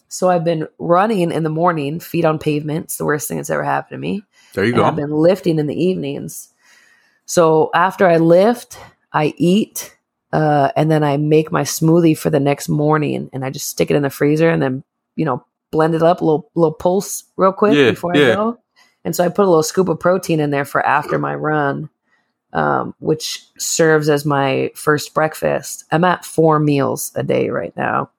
[0.09, 2.86] So I've been running in the morning, feet on pavement.
[2.86, 4.24] It's the worst thing that's ever happened to me.
[4.55, 6.48] There you And I've been lifting in the evenings.
[7.31, 8.76] So after I lift,
[9.12, 9.97] I eat,
[10.33, 13.89] uh, and then I make my smoothie for the next morning and I just stick
[13.89, 14.83] it in the freezer and then,
[15.14, 18.33] you know, blend it up a little little pulse real quick Yeah, before yeah.
[18.33, 18.59] I go.
[19.05, 21.89] And so I put a little scoop of protein in there for after my run.
[22.53, 25.85] Um, which serves as my first breakfast.
[25.93, 28.11] I'm at four meals a day right now.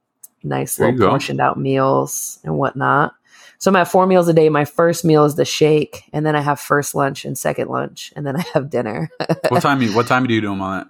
[0.41, 3.13] Nice There little portioned out meals and whatnot.
[3.61, 4.49] So I'm at four meals a day.
[4.49, 8.11] My first meal is the shake, and then I have first lunch and second lunch,
[8.15, 9.09] and then I have dinner.
[9.49, 9.83] what time?
[9.83, 10.89] You, what time do you do them on?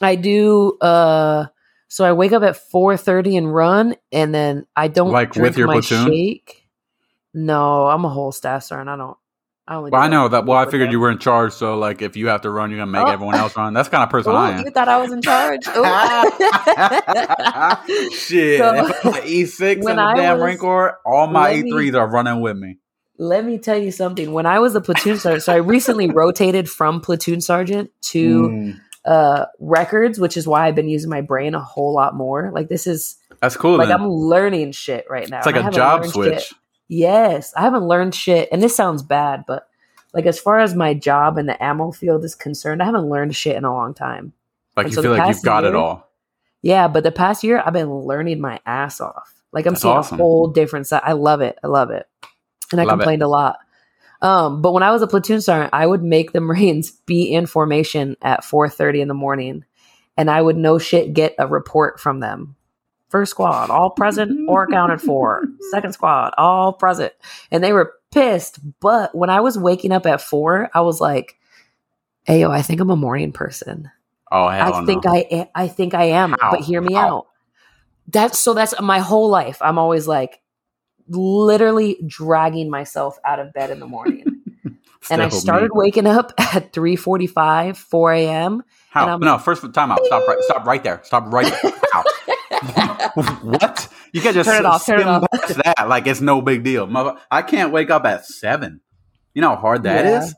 [0.00, 0.78] I do.
[0.78, 1.46] uh
[1.88, 5.50] So I wake up at four thirty and run, and then I don't Like drink
[5.50, 6.06] with your my platoon?
[6.06, 6.68] shake.
[7.34, 8.88] No, I'm a whole staff sergeant.
[8.90, 9.16] I don't.
[9.68, 9.78] I.
[9.78, 10.46] Well, I know that.
[10.46, 10.92] Well, I figured them.
[10.92, 13.10] you were in charge, so like if you have to run, you're gonna make Oh.
[13.10, 13.74] everyone else run.
[13.74, 14.64] That's kind of person Ooh, I am.
[14.64, 15.64] you thought I was in charge?
[18.12, 18.58] Shit.
[18.60, 21.94] So, if I'm an E6 in when the damn was- Marine Corps, all my E3s
[21.94, 22.78] are running with me.
[23.20, 24.32] Let me tell you something.
[24.32, 28.80] When I was a platoon sergeant, so I recently rotated from platoon sergeant to Mm,
[29.04, 32.50] uh records, which is why I've been using my brain a whole lot more.
[32.52, 33.76] Like this is that's cool.
[33.78, 34.00] like then.
[34.00, 35.38] I'm learning shit right now.
[35.38, 36.42] it's like a job switch.
[36.42, 36.52] shit.
[36.88, 39.68] Yes, I haven't learned shit, and this sounds bad, but
[40.14, 43.36] like as far as my job in the ammo field is concerned, I haven't learned
[43.36, 44.32] shit in a long time.
[44.76, 46.08] Like And you so feel like you've got it all.
[46.62, 49.32] Yeah, but the past year I've been learning my ass off.
[49.52, 50.18] Like I'm That's seeing awesome.
[50.18, 51.02] a whole different side.
[51.04, 51.58] I love it.
[51.62, 52.06] I love it.
[52.72, 53.02] And I Love it.
[53.02, 53.58] complained a lot.
[54.20, 57.46] Um, but when I was a platoon sergeant, I would make the Marines be in
[57.46, 59.64] formation at 4:30 in the morning,
[60.16, 62.56] and I would no shit get a report from them
[63.08, 65.44] First squad, all present or accounted for.
[65.70, 67.12] Second squad, all present.
[67.50, 68.58] And they were pissed.
[68.80, 71.36] But when I was waking up at four, I was like,
[72.24, 73.90] hey, yo, I think I'm a morning person.
[74.30, 74.86] Oh, hell I no.
[74.86, 76.50] think I I think I am, How?
[76.50, 77.08] but hear me How?
[77.18, 77.26] out.
[78.08, 79.56] That's so that's my whole life.
[79.62, 80.40] I'm always like
[81.08, 84.24] literally dragging myself out of bed in the morning.
[85.10, 85.78] and I started me.
[85.78, 88.62] waking up at 3:45, 4 a.m.
[88.90, 89.02] How?
[89.02, 90.04] and I'm- no, first time out.
[90.04, 90.38] Stop right.
[90.40, 91.00] Stop right there.
[91.04, 91.72] Stop right there.
[91.92, 92.04] How?
[93.14, 93.88] what?
[94.12, 95.24] You can just Turn it off, turn it off.
[95.64, 96.88] that like it's no big deal.
[97.30, 98.80] I can't wake up at seven.
[99.34, 100.18] You know how hard that Yeah.
[100.24, 100.34] is.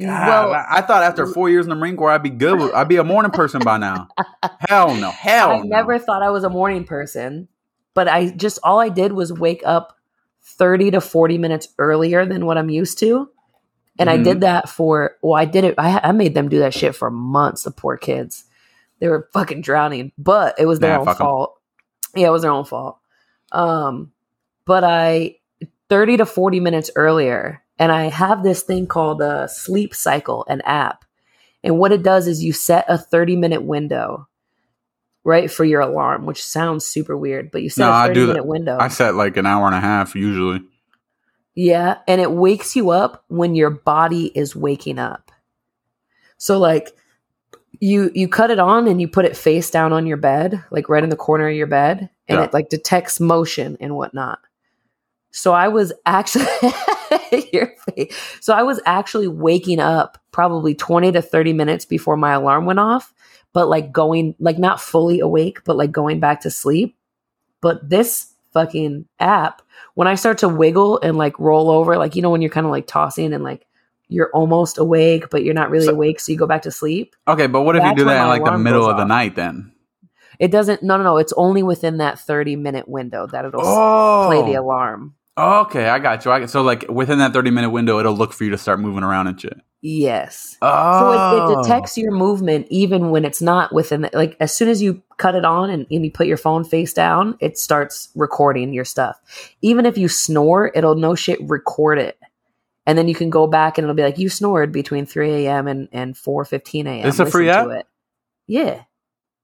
[0.00, 2.72] God, well, I I thought after four years in the Marine Corps, I'd be good.
[2.74, 4.08] I'd be a morning person by now.
[4.68, 5.10] Hell no.
[5.10, 5.64] Hell I no.
[5.64, 7.48] never thought I was a morning person,
[7.94, 9.96] but I just all I did was wake up
[10.42, 13.28] 30 to 40 minutes earlier than what I'm used to.
[13.98, 14.24] And I Mhm.
[14.24, 15.74] did that for, well, I did it.
[15.76, 18.44] I, I made them do that shit for months, the poor kids.
[19.00, 21.26] They were fucking drowning, but it was their Nah, own fuck 'em.
[21.26, 21.58] fault.
[22.14, 22.98] Yeah, it was their own fault.
[23.52, 24.12] Um,
[24.66, 25.36] but I,
[25.88, 30.60] 30 to 40 minutes earlier, and I have this thing called a sleep cycle, an
[30.62, 31.04] app.
[31.64, 34.28] And what it does is you set a 30 minute window,
[35.24, 38.14] right, for your alarm, which sounds super weird, but you set No, a I 30
[38.20, 38.32] do that.
[38.34, 38.78] minute window.
[38.78, 40.60] I set like an hour and a half usually.
[41.54, 45.32] Yeah, and it wakes you up when your body is waking up.
[46.38, 46.96] So like
[47.80, 50.88] you you cut it on and you put it face down on your bed, like
[50.88, 52.44] right in the corner of your bed, and Yeah.
[52.44, 54.38] it like detects motion and whatnot.
[55.32, 56.46] So I was actually.
[58.40, 62.78] So I was actually waking up probably 20 to 30 minutes before my alarm went
[62.78, 63.12] off,
[63.52, 66.96] but like going like not fully awake, but like going back to sleep.
[67.60, 69.62] But this fucking app,
[69.94, 72.66] when I start to wiggle and like roll over, like you know when you're kind
[72.66, 73.66] of like tossing and like
[74.10, 77.16] you're almost awake, but you're not really So- awake, so you go back to sleep.
[77.26, 79.72] Okay, but what if you do that in like the middle of the night then?
[80.38, 80.82] It doesn't.
[80.82, 81.16] No, no, no.
[81.18, 84.62] It's only within that 30 minute window that it'll Oh, play the oh.
[84.62, 85.14] alarm.
[85.38, 86.30] Okay, I got you.
[86.32, 88.78] I got, so like within that thirty minute window, it'll look for you to start
[88.80, 89.58] moving around and shit.
[89.80, 90.58] Yes.
[90.60, 91.62] Oh, So it, it oh.
[91.62, 95.34] detects your movement even when it's not within the, like as soon as you cut
[95.34, 99.18] it on and, and you put your phone face down, it starts recording your stuff.
[99.62, 102.18] Even if you snore, it'll no shit record it.
[102.90, 105.68] And then you can go back and it'll be like, you snored between 3 a.m.
[105.68, 107.06] and, and 4 15 a.m.
[107.06, 107.68] It's a free app?
[107.68, 107.86] It.
[108.48, 108.82] Yeah.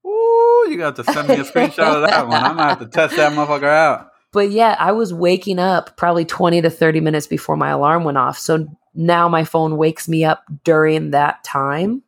[0.04, 2.42] Ooh, you got to send me a screenshot of that one.
[2.42, 4.10] I'm gonna have to test that motherfucker out.
[4.32, 8.18] But yeah, I was waking up probably 20 to 30 minutes before my alarm went
[8.18, 8.36] off.
[8.36, 8.66] So
[8.96, 12.02] now my phone wakes me up during that time.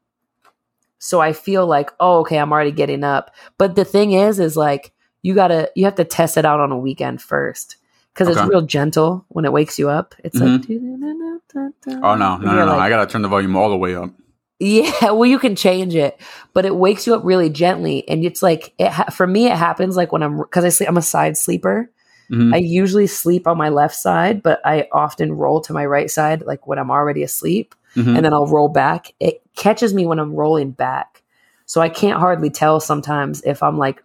[0.98, 3.32] So I feel like, oh, okay, I'm already getting up.
[3.58, 6.72] But the thing is, is like, you gotta, you have to test it out on
[6.72, 7.76] a weekend first.
[8.18, 8.40] Cause Okay.
[8.40, 10.12] it's real gentle when it wakes you up.
[10.24, 12.64] It's like, Oh no, no, no, no!
[12.66, 14.10] like- I gotta turn the volume all the way up.
[14.58, 16.20] yeah, well, you can change it,
[16.52, 18.90] but it wakes you up really gently, and it's like it.
[18.90, 20.88] Ha- for me, it happens like when I'm because I sleep.
[20.88, 21.90] I'm a side sleeper.
[22.30, 22.52] Mhm.
[22.52, 26.42] I usually sleep on my left side, but I often roll to my right side,
[26.42, 28.16] like when I'm already asleep, Mhm.
[28.16, 29.14] and then I'll roll back.
[29.20, 31.22] It catches me when I'm rolling back,
[31.66, 34.02] so I can't hardly tell sometimes if I'm like,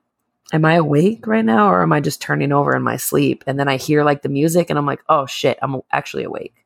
[0.52, 3.44] am I awake right now, or am I just turning over in my sleep?
[3.48, 6.66] And then I hear like the music, and I'm like, oh shit, I'm actually awake.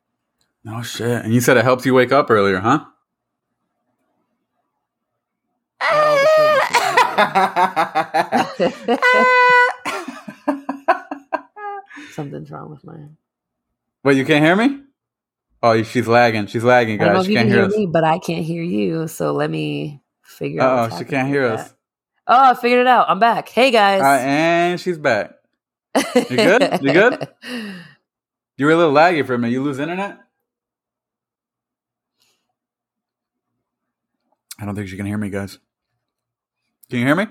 [0.66, 1.24] Oh shit!
[1.24, 2.84] And you said it helps you wake up earlier, huh?
[12.12, 12.94] Something's wrong with my.
[14.04, 14.80] Wait, you can't hear me?
[15.62, 16.46] Oh, she's lagging.
[16.46, 17.22] She's lagging, I don't know guys.
[17.22, 17.76] if She you can't can hear hear us.
[17.76, 19.08] me, but I can't hear you.
[19.08, 20.92] So let me figure out.
[20.92, 21.74] Oh, she can't hear us.
[22.30, 23.06] Oh, I figured it out.
[23.08, 23.48] I'm back.
[23.48, 24.02] Hey guys.
[24.02, 25.32] Right, and she's back.
[25.96, 26.78] You good?
[26.82, 27.28] You good?
[28.58, 29.52] You were a little laggy for a minute.
[29.52, 30.18] You lose internet?
[34.60, 35.58] I don't think she can hear me, guys.
[36.90, 37.26] Can you hear me?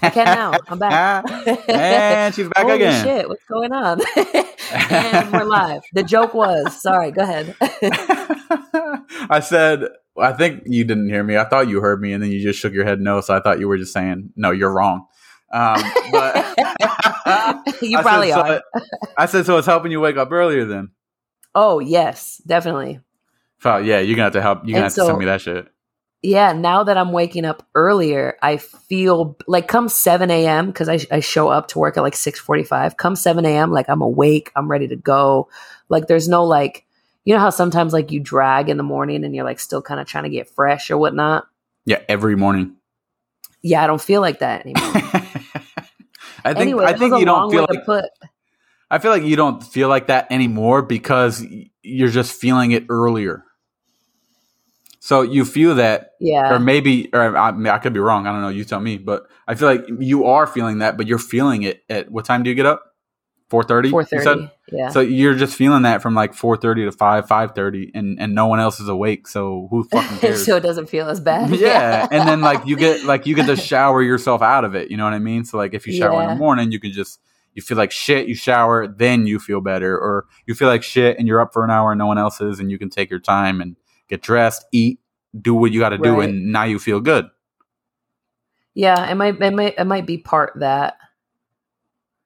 [0.00, 0.52] I can now.
[0.68, 1.24] I'm back.
[1.68, 3.04] and she's back Holy again.
[3.04, 3.28] shit!
[3.28, 4.00] What's going on?
[4.90, 5.82] and we're live.
[5.92, 6.80] The joke was.
[6.80, 7.10] Sorry.
[7.10, 7.54] Go ahead.
[9.30, 9.88] I said,
[10.18, 11.36] I think you didn't hear me.
[11.36, 13.20] I thought you heard me, and then you just shook your head no.
[13.20, 15.06] So I thought you were just saying, no, you're wrong.
[15.52, 15.82] Um,
[16.12, 16.64] but you
[17.26, 18.62] I said, probably so- are.
[19.16, 20.90] I said, so it's helping you wake up earlier then.
[21.54, 23.00] Oh yes, definitely.
[23.60, 24.58] So, yeah, you're gonna have to help.
[24.64, 25.68] You're gonna And have to send me that shit.
[26.22, 30.66] Yeah, now that I'm waking up earlier, I feel like come 7 a.m.
[30.66, 32.96] because I, I show up to work at like 6:45.
[32.96, 35.48] Come 7 a.m., like I'm awake, I'm ready to go.
[35.88, 36.84] Like there's no like,
[37.28, 40.00] you know how sometimes like you drag in the morning and you're like still kind
[40.00, 41.46] of trying to get fresh or whatnot.
[41.84, 42.76] Yeah, every morning.
[43.60, 44.82] Yeah, I don't feel like that anymore.
[46.42, 48.06] I think anyway, I think you don't feel like put.
[48.90, 51.44] I feel like you don't feel like that anymore because
[51.82, 53.44] you're just feeling it earlier.
[54.98, 56.54] So you feel that, Yeah.
[56.54, 58.26] or maybe, or I, I could be wrong.
[58.26, 58.48] I don't know.
[58.48, 58.96] You tell me.
[58.96, 62.42] But I feel like you are feeling that, but you're feeling it at what time
[62.42, 62.87] do you get up?
[63.50, 63.88] Four thirty.
[63.90, 64.50] Four thirty.
[64.70, 64.90] Yeah.
[64.90, 68.34] So you're just feeling that from like four thirty to five, five thirty, and and
[68.34, 69.26] no one else is awake.
[69.26, 70.44] So who fucking cares?
[70.44, 71.50] so it doesn't feel as bad.
[71.56, 72.06] yeah.
[72.12, 74.90] and then like you get like you get to shower yourself out of it.
[74.90, 75.44] You know what I mean?
[75.44, 77.20] So like if you shower in the morning, you can just
[77.54, 78.28] you feel like shit.
[78.28, 81.64] You shower, then you feel better, or you feel like shit, and you're up for
[81.64, 83.76] an hour, and no one else is, and you can take your time and
[84.08, 85.00] get dressed, eat,
[85.40, 87.28] do what you got to do, and now you feel good.
[88.74, 90.98] Yeah, it might it might it might be part that.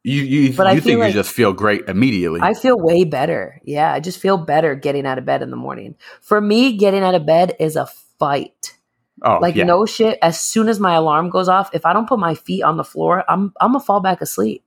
[0.05, 2.41] You you, But I you feel think like- you just feel great immediately.
[2.43, 3.61] I feel way better.
[3.65, 5.95] Yeah, I just feel better getting out of bed in the morning.
[6.21, 7.87] For me, getting out of bed is a
[8.19, 8.77] fight.
[9.23, 9.65] oh, Like yeah.
[9.65, 10.19] no shit.
[10.21, 12.85] As soon as my alarm goes off, if I don't put my feet on the
[12.85, 14.65] floor, I'm I'm gonna fall back asleep.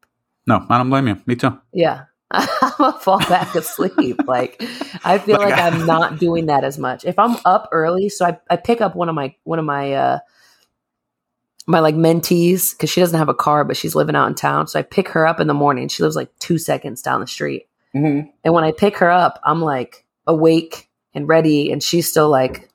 [0.47, 1.21] no, I don't blame you.
[1.25, 1.59] Me too.
[1.73, 2.05] Yeah.
[2.31, 4.21] I'm gonna fall back asleep.
[4.25, 4.61] Like
[5.03, 7.03] I feel Like, like I'm not doing that as much.
[7.03, 9.93] If I'm up early, so I, I pick up one of my one of my
[9.93, 10.19] uh
[11.67, 14.67] my like mentees because she doesn't have a car, but she's living out in town.
[14.67, 15.87] So I pick her up in the morning.
[15.87, 17.67] She lives like two seconds down the street.
[17.95, 18.29] Mm-hmm.
[18.43, 22.69] And when I pick her up, I'm like awake and ready, and she's still like,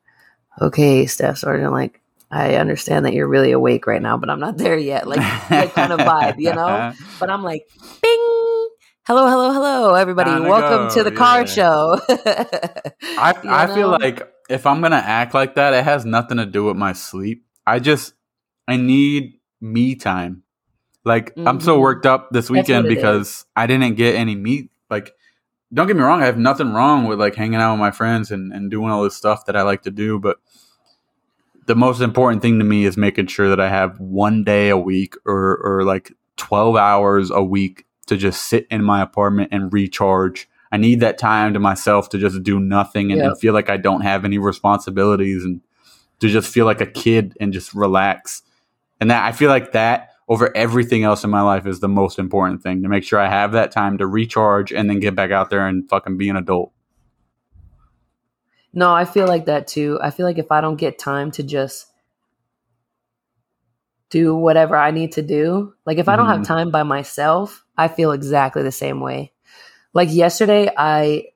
[0.61, 4.57] "Okay, Staff Sergeant, like I understand that you're really awake right now, but I'm not
[4.57, 6.93] there yet." Like, like kind of vibe, you know.
[7.21, 7.69] But I'm like,
[8.03, 8.69] "Bing,
[9.07, 11.45] hello, hello, hello, everybody, Time welcome go, to the car yeah.
[11.45, 16.47] show." I I feel like if I'm gonna act like that, it has nothing to
[16.47, 17.45] do with my sleep.
[17.67, 18.15] I just
[18.71, 20.43] I need me time.
[21.05, 21.81] Like I'm so Mhm.
[21.81, 24.71] worked up this weekend because I didn't get any meat.
[24.91, 25.13] Like,
[25.73, 28.31] don't get me wrong, I have nothing wrong with like hanging out with my friends
[28.31, 30.39] and, and doing all this stuff that I like to do, but
[31.67, 34.77] the most important thing to me is making sure that I have one day a
[34.77, 39.73] week or or like 12 hours a week to just sit in my apartment and
[39.73, 40.49] recharge.
[40.73, 43.77] I need that time to myself to just do nothing and, and feel like I
[43.77, 45.61] don't have any responsibilities and
[46.21, 48.43] to just feel like a kid and just relax.
[49.01, 52.19] And that I feel like that over everything else in my life is the most
[52.19, 55.31] important thing to make sure I have that time to recharge and then get back
[55.31, 56.73] out there and fucking be an adult.
[58.73, 59.99] no, I feel like that too.
[60.01, 61.89] I feel like if I don't get time to just
[64.11, 66.47] do whatever I need to do, like if I don't have Mhm.
[66.47, 69.33] time by myself, I feel exactly the same way.
[69.93, 71.31] Like yesterday, I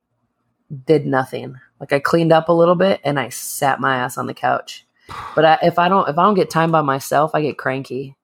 [0.86, 1.56] did nothing.
[1.80, 4.86] Like I cleaned up a little bit and I sat my ass on the couch.
[5.34, 8.16] But I, if I don't, if I don't get time by myself, I get cranky.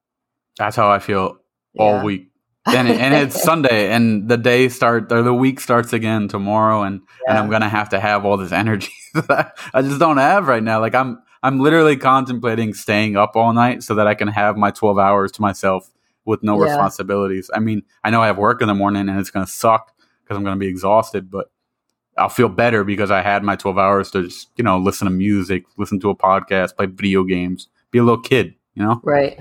[0.58, 1.38] That's how I feel
[1.78, 2.04] all Yeah.
[2.04, 2.28] week.
[2.66, 7.00] And, and it's Sunday and the day start or the week starts again tomorrow and,
[7.26, 10.62] and I'm gonna have to have all this energy that I just don't have right
[10.62, 10.80] now.
[10.80, 14.70] Like I'm I'm literally contemplating staying up all night so that I can have my
[14.70, 15.90] 12 hours to myself
[16.26, 16.62] with no Yeah.
[16.62, 17.50] responsibilities.
[17.54, 20.36] I mean, I know I have work in the morning and it's gonna suck because
[20.36, 21.50] I'm gonna be exhausted, but
[22.20, 25.10] I'll feel better because I had my 12 hours to just, you know, listen to
[25.10, 29.00] music, listen to a podcast, play video games, be a little kid, you know?
[29.02, 29.38] Right.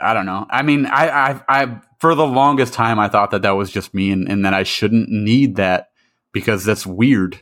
[0.00, 0.46] I don't know.
[0.50, 3.94] I mean, I, I, I, for the longest time, I thought that that was just
[3.94, 5.90] me, and, and that I shouldn't need that
[6.32, 7.40] because that's weird.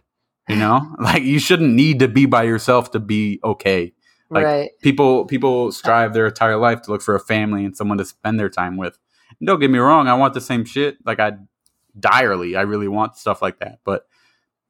[0.49, 3.95] You know, like you shouldn't need to be by yourself to be okay.
[4.29, 4.71] Like, right.
[4.83, 8.39] People, people strive their entire life to look for a family and someone to spend
[8.39, 8.99] their time with.
[9.41, 10.99] And don't get me wrong, I want the same shit.
[11.05, 11.33] Like I,
[11.99, 13.81] direly, I really want stuff like that.
[13.85, 14.07] But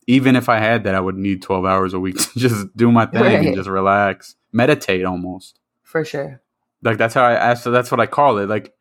[0.07, 2.91] even if I had that, I would need twelve hours a week to just do
[2.93, 3.47] my thing Right.
[3.47, 6.41] and just relax, meditate almost For sure.
[6.83, 7.63] like that's how I asked.
[7.65, 8.49] So that's what I call it.
[8.49, 8.73] Like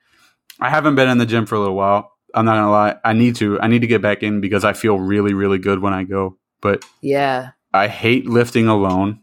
[0.59, 2.11] I haven't been in the gym for a little while.
[2.33, 2.95] I'm not gonna lie.
[3.03, 3.59] I need to.
[3.59, 6.37] I need to get back in because I feel really, really good when I go.
[6.61, 7.51] But Yeah.
[7.73, 9.21] I hate lifting alone.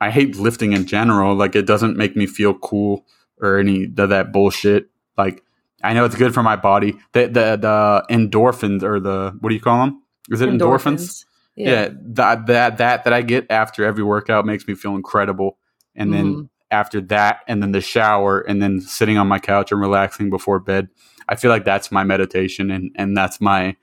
[0.00, 1.34] I hate lifting in general.
[1.34, 3.06] Like it doesn't make me feel cool
[3.40, 4.88] or any of that bullshit.
[5.16, 5.42] Like
[5.84, 6.96] I know it's good for my body.
[7.12, 10.01] The the the endorphins or the what do you call them?
[10.30, 11.24] Is it endorphins?
[11.56, 15.58] Yeah, that that that that I get after every workout makes me feel incredible.
[15.94, 16.48] And then Mhm.
[16.70, 20.58] after that, and then the shower, and then sitting on my couch and relaxing before
[20.58, 20.88] bed,
[21.28, 23.76] I feel like that's my meditation, and and that's my.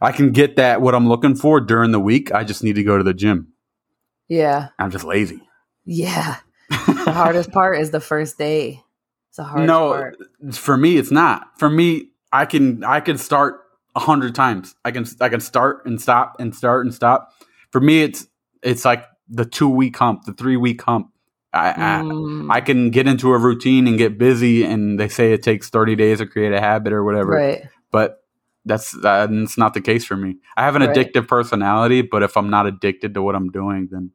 [0.00, 2.32] I can get that what I'm looking for during the week.
[2.32, 3.52] I just need to go to the gym.
[4.28, 4.68] Yeah.
[4.78, 5.40] I'm just lazy.
[5.84, 6.36] Yeah.
[7.04, 8.80] The hardest part is the first day.
[9.28, 10.16] It's the hardest no, part.
[10.54, 11.58] for me, it's not.
[11.58, 13.61] For me, I can I can start
[13.94, 14.74] a hundred times.
[14.84, 17.32] I can I can start and stop and start and stop.
[17.70, 18.26] For me, it's
[18.62, 21.08] it's like the two week hump, the three week hump.
[21.52, 25.32] I, I Mm, I can get into a routine and get busy, and they say
[25.32, 27.32] it takes 30 days to create a habit or whatever.
[27.36, 27.62] right.
[27.90, 28.18] But
[28.64, 30.36] that's that's not the case for me.
[30.56, 30.94] I have an Right.
[30.94, 34.12] addictive personality, but if I'm not addicted to what I'm doing, then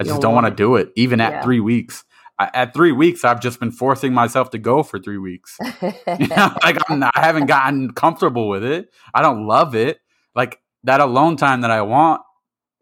[0.00, 0.90] I just don't don't want to do it.
[0.96, 1.28] Even Yeah.
[1.28, 2.04] at three weeks,
[2.38, 5.58] I, at three weeks, I've just been forcing myself to go for three weeks.
[5.82, 8.88] You know, like I'm not, I haven't gotten comfortable with it.
[9.14, 9.98] I don't love it.
[10.34, 12.22] Like that alone time that I want,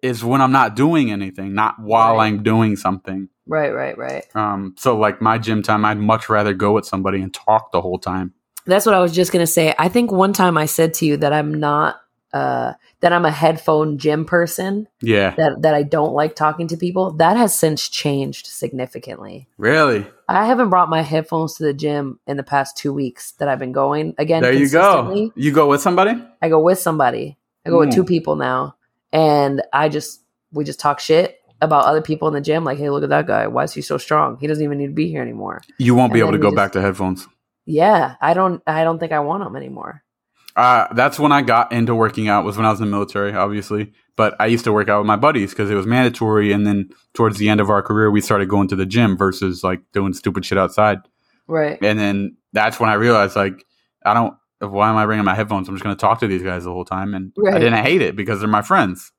[0.03, 2.27] is when I'm not doing anything, not while Right.
[2.27, 3.29] I'm doing something.
[3.47, 4.25] Right, right, right.
[4.37, 7.81] Um, so like my gym time, I'd much rather go with somebody and talk the
[7.81, 8.35] whole time.
[8.67, 9.75] That's what I was just gonna say.
[9.79, 11.97] I think one time I said to you that I'm not
[12.37, 16.77] uh that I'm a headphone gym person, Yeah, that that I don't like talking to
[16.77, 17.05] people.
[17.13, 19.49] That has since changed significantly.
[19.59, 20.07] really.
[20.29, 23.61] I haven't brought my headphones to the gym in the past two weeks that I've
[23.61, 24.15] been going.
[24.19, 25.31] Again, There you go.
[25.37, 26.15] You go with somebody.
[26.43, 27.39] I go with somebody.
[27.65, 27.95] I go with Mm.
[27.99, 28.75] two people now,
[29.13, 30.23] and I just
[30.53, 32.65] we just talk shit about other people in the gym.
[32.65, 33.47] Like, hey, look at that guy.
[33.47, 34.37] Why is he so strong?
[34.41, 35.63] He doesn't even need to be here anymore.
[35.79, 37.27] You won't be able to go we back to headphones.
[37.65, 38.63] Yeah, I don't.
[38.67, 40.03] I don't think I want them anymore.
[40.57, 43.35] Uh, that's when I got into working out was when I was in the military,
[43.35, 43.93] obviously.
[44.17, 46.51] But I used to work out with my buddies because it was mandatory.
[46.53, 49.63] And then towards the end of our career, we started going to the gym versus
[49.63, 51.01] like doing stupid shit outside.
[51.47, 51.79] Right.
[51.83, 53.67] And then that's when I realized like
[54.05, 54.35] I don't.
[54.59, 55.69] Why am I bringing my headphones?
[55.69, 58.01] I'm just going to talk to these guys the whole time, and I didn't hate
[58.01, 59.13] it because they're my friends.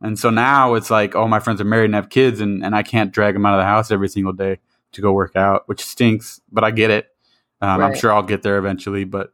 [0.00, 2.76] And so now it's like, oh, my friends are married and have kids, and, and
[2.76, 4.60] I can't drag them out of the house every single day
[4.92, 6.40] to go work out, which stinks.
[6.52, 7.08] But I get it.
[7.60, 9.32] Um, I'm sure I'll get there eventually, but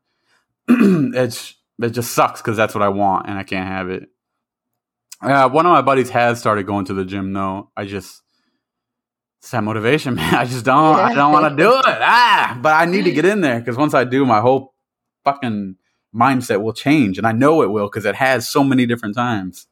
[0.69, 4.09] it's it just sucks because that's what I want, and I can't have it.
[5.21, 7.71] Uh, one of my buddies has started going to the gym though.
[7.77, 8.23] I just
[9.41, 10.35] it's that motivation, man.
[10.35, 10.97] I just don't.
[10.99, 11.85] I don't want to do it.
[11.87, 14.75] Ah, but I need to get in there because once I do, my whole
[15.25, 15.77] fucking
[16.15, 19.67] mindset will change, and I know it will because it has so many different times.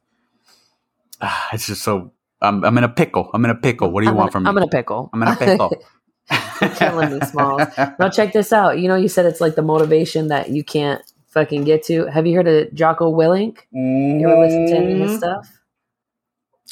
[1.21, 2.13] Ah, it's just so.
[2.41, 3.29] I'm, I'm in a pickle.
[3.33, 3.89] I'm in a pickle.
[3.91, 4.49] What do you I'm want in, from me?
[4.49, 5.09] I'm in a pickle.
[5.13, 5.73] I'm in a pickle.
[6.75, 7.63] killing me, Smalls.
[7.99, 8.79] now check this out.
[8.79, 12.05] You know, you said it's like the motivation that you can't fucking get to.
[12.07, 13.57] Have you heard of Jocko Willink?
[13.71, 15.07] You ever listen to any of Mm-hmm.
[15.09, 15.49] his stuff?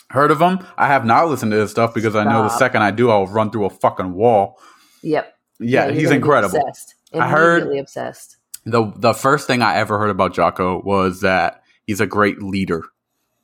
[0.10, 0.60] Heard of him?
[0.78, 3.28] I have not listened to his stuff because I know the second I do, I'll
[3.28, 4.60] run through a fucking wall.
[5.04, 5.34] Yep.
[5.60, 6.58] Yeah, you're he's incredible.
[6.58, 6.95] Obsessed.
[7.14, 8.38] I heard- obsessed.
[8.66, 12.84] the The first thing I ever heard about Jocko was that he's a great leader.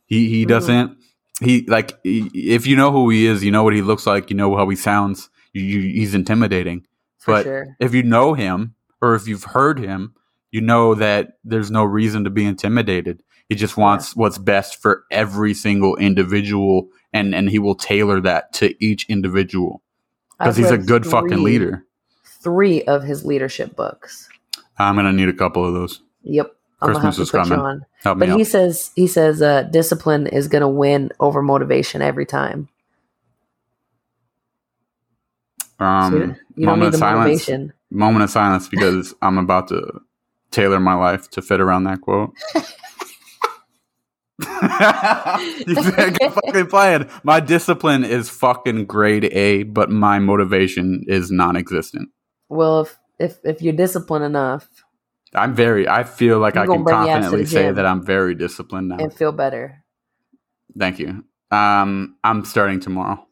[0.07, 0.49] He he Mhm.
[0.49, 0.97] doesn't
[1.41, 4.29] he like he, if you know who he is, you know what he looks like,
[4.29, 5.29] you know how he sounds.
[5.59, 6.85] You, he's intimidating.
[7.19, 7.75] For but sure.
[7.79, 10.13] if you know him or if you've heard him,
[10.51, 13.21] you know that there's no reason to be intimidated.
[13.49, 18.53] He just wants what's best for every single individual, and and he will tailor that
[18.53, 19.81] to each individual
[20.37, 21.85] because he's a good fucking leader.
[22.23, 24.29] Three of his leadership books.
[24.77, 26.01] I'm gonna need a couple of those.
[26.23, 26.53] Yep.
[26.81, 27.57] Christmas to is coming.
[27.57, 27.85] on.
[28.03, 28.37] Help me But out.
[28.37, 32.69] he says he says uh, discipline is gonna win over motivation every time.
[35.59, 37.25] So you Um, you don't moment need of the silence.
[37.25, 37.73] motivation.
[37.89, 40.01] Moment of silence because I'm about to
[40.51, 42.33] tailor my life to fit around that quote.
[45.67, 45.75] you
[46.31, 47.09] fucking playing.
[47.23, 52.09] My discipline is fucking grade A, but my motivation is non-existent.
[52.49, 54.69] Well, if if if you're disciplined enough
[55.33, 55.87] I'm very.
[55.87, 58.89] I feel like I can bring your ass to confidently say that I'm very disciplined
[58.89, 58.97] now.
[58.97, 59.83] and feel better.
[60.77, 61.23] Thank you.
[61.51, 63.25] Um, I'm starting tomorrow.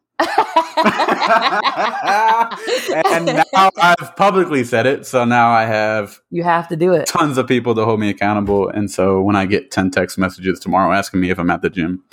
[3.06, 7.08] and now I've publicly said it, so now I have you have to do it.
[7.08, 8.70] tons of people to hold me accountable.
[8.70, 11.70] And so when I get 10 text messages tomorrow asking me if I'm at the
[11.70, 12.04] gym,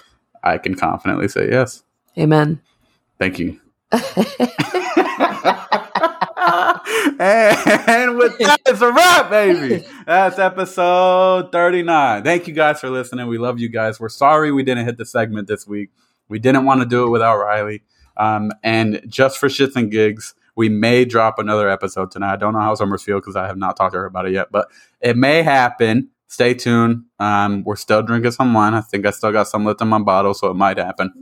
[0.43, 1.83] I can confidently say yes.
[2.19, 2.61] Amen.
[3.19, 3.61] Thank you.
[7.23, 9.85] and with that, it's a wrap, baby.
[10.07, 12.25] That's episode 39.
[12.25, 13.29] Thank you guys for listening.
[13.29, 14.01] We love you guys.
[14.01, 15.91] We're sorry we didn't hit the segment this week.
[16.29, 17.83] We didn't want to do it without Riley.
[18.17, 22.33] Um, and just for shits and gigs, we may drop another episode tonight.
[22.35, 24.33] I don't know how Summers feel because I have not talked to her about it
[24.33, 24.69] yet, but
[25.01, 26.11] it may happen.
[26.29, 27.05] Stay tuned.
[27.19, 28.75] Um, we're still drinking some wine.
[28.75, 31.13] I think I still got some left in my bottle, so it might happen.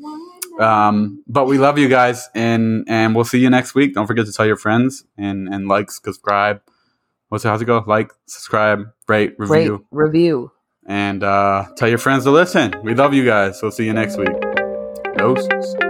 [0.58, 3.94] Um, but we love you guys, and and we'll see you next week.
[3.94, 6.60] Don't forget to tell your friends and and like, subscribe.
[7.28, 7.48] What's it?
[7.48, 7.82] How's it go?
[7.86, 10.52] Like, subscribe, rate, Rate, review, review.
[10.86, 12.74] and uh, tell your friends to listen.
[12.82, 13.60] We love you guys.
[13.62, 14.28] We'll see you next week.
[15.16, 15.89] Doses.